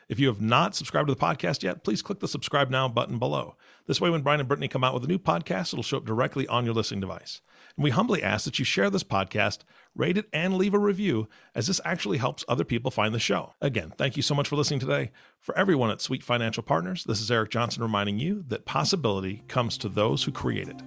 If 0.10 0.20
you 0.20 0.28
have 0.28 0.42
not 0.42 0.76
subscribed 0.76 1.08
to 1.08 1.16
the 1.16 1.20
podcast 1.20 1.64
yet, 1.64 1.84
please 1.84 2.02
click 2.02 2.20
the 2.20 2.28
subscribe 2.28 2.70
now 2.70 2.88
button 2.88 3.18
below. 3.18 3.56
This 3.88 4.02
way, 4.02 4.10
when 4.10 4.22
Bryan 4.22 4.42
and 4.42 4.48
Brittany 4.48 4.68
come 4.68 4.84
out 4.84 4.94
with 4.94 5.04
a 5.04 5.08
new 5.08 5.18
podcast, 5.18 5.74
it'll 5.74 5.84
show 5.84 5.98
up 5.98 6.06
directly 6.06 6.48
on 6.48 6.66
your 6.66 6.74
listening 6.74 7.00
device. 7.00 7.42
And 7.78 7.84
we 7.84 7.92
humbly 7.92 8.22
ask 8.22 8.46
that 8.46 8.60
you 8.60 8.66
share 8.66 8.90
this 8.90 9.04
podcast, 9.04 9.60
rate 9.96 10.18
it, 10.18 10.28
and 10.34 10.58
leave 10.58 10.74
a 10.74 10.80
review, 10.80 11.30
as 11.56 11.68
this 11.68 11.80
actually 11.86 12.18
helps 12.18 12.44
other 12.48 12.66
people 12.66 12.92
find 12.92 13.16
the 13.16 13.20
show. 13.20 13.54
Again, 13.62 13.94
thank 13.98 14.18
you 14.18 14.24
so 14.24 14.36
much 14.36 14.48
for 14.48 14.58
listening 14.58 14.82
today. 14.82 15.12
For 15.40 15.58
everyone 15.58 15.90
at 15.90 16.02
Sweet 16.02 16.24
Financial 16.24 16.64
Partners, 16.64 17.06
this 17.06 17.22
is 17.22 17.32
Eric 17.32 17.52
Johnson 17.52 17.82
reminding 17.82 18.20
you 18.20 18.44
that 18.48 18.66
possibility 18.66 19.44
comes 19.48 19.78
to 19.80 19.90
those 19.90 20.24
who 20.24 20.32
create 20.32 20.68
it. 20.68 20.82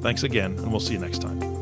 Thanks 0.00 0.22
again, 0.22 0.52
and 0.58 0.70
we'll 0.70 0.80
see 0.80 0.94
you 0.94 1.00
next 1.00 1.20
time. 1.20 1.57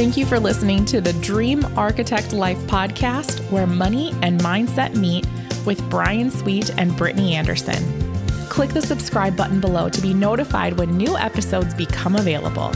Thank 0.00 0.16
you 0.16 0.24
for 0.24 0.40
listening 0.40 0.86
to 0.86 1.02
the 1.02 1.12
Dream 1.12 1.62
Architect 1.76 2.32
Life 2.32 2.56
podcast, 2.60 3.38
where 3.50 3.66
money 3.66 4.14
and 4.22 4.40
mindset 4.40 4.96
meet 4.96 5.26
with 5.66 5.78
Bryan 5.90 6.30
Sweet 6.30 6.70
and 6.78 6.96
Brittany 6.96 7.34
Anderson. 7.34 8.10
Click 8.48 8.70
the 8.70 8.80
subscribe 8.80 9.36
button 9.36 9.60
below 9.60 9.90
to 9.90 10.00
be 10.00 10.14
notified 10.14 10.78
when 10.78 10.96
new 10.96 11.18
episodes 11.18 11.74
become 11.74 12.16
available. 12.16 12.70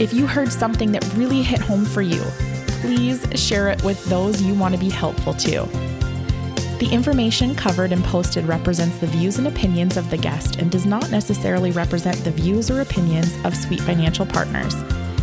If 0.00 0.14
you 0.14 0.24
heard 0.24 0.52
something 0.52 0.92
that 0.92 1.04
really 1.14 1.42
hit 1.42 1.58
home 1.58 1.84
for 1.84 2.00
you, 2.00 2.22
please 2.80 3.26
share 3.34 3.68
it 3.68 3.82
with 3.82 4.04
those 4.04 4.40
you 4.40 4.54
want 4.54 4.72
to 4.72 4.80
be 4.80 4.88
helpful 4.88 5.34
to. 5.34 5.66
The 6.78 6.88
information 6.92 7.56
covered 7.56 7.90
and 7.90 8.04
posted 8.04 8.46
represents 8.46 8.98
the 8.98 9.08
views 9.08 9.36
and 9.36 9.48
opinions 9.48 9.96
of 9.96 10.10
the 10.10 10.16
guest 10.16 10.60
and 10.60 10.70
does 10.70 10.86
not 10.86 11.10
necessarily 11.10 11.72
represent 11.72 12.18
the 12.18 12.30
views 12.30 12.70
or 12.70 12.82
opinions 12.82 13.36
of 13.44 13.56
Sweet 13.56 13.80
Financial 13.80 14.24
Partners. 14.24 14.76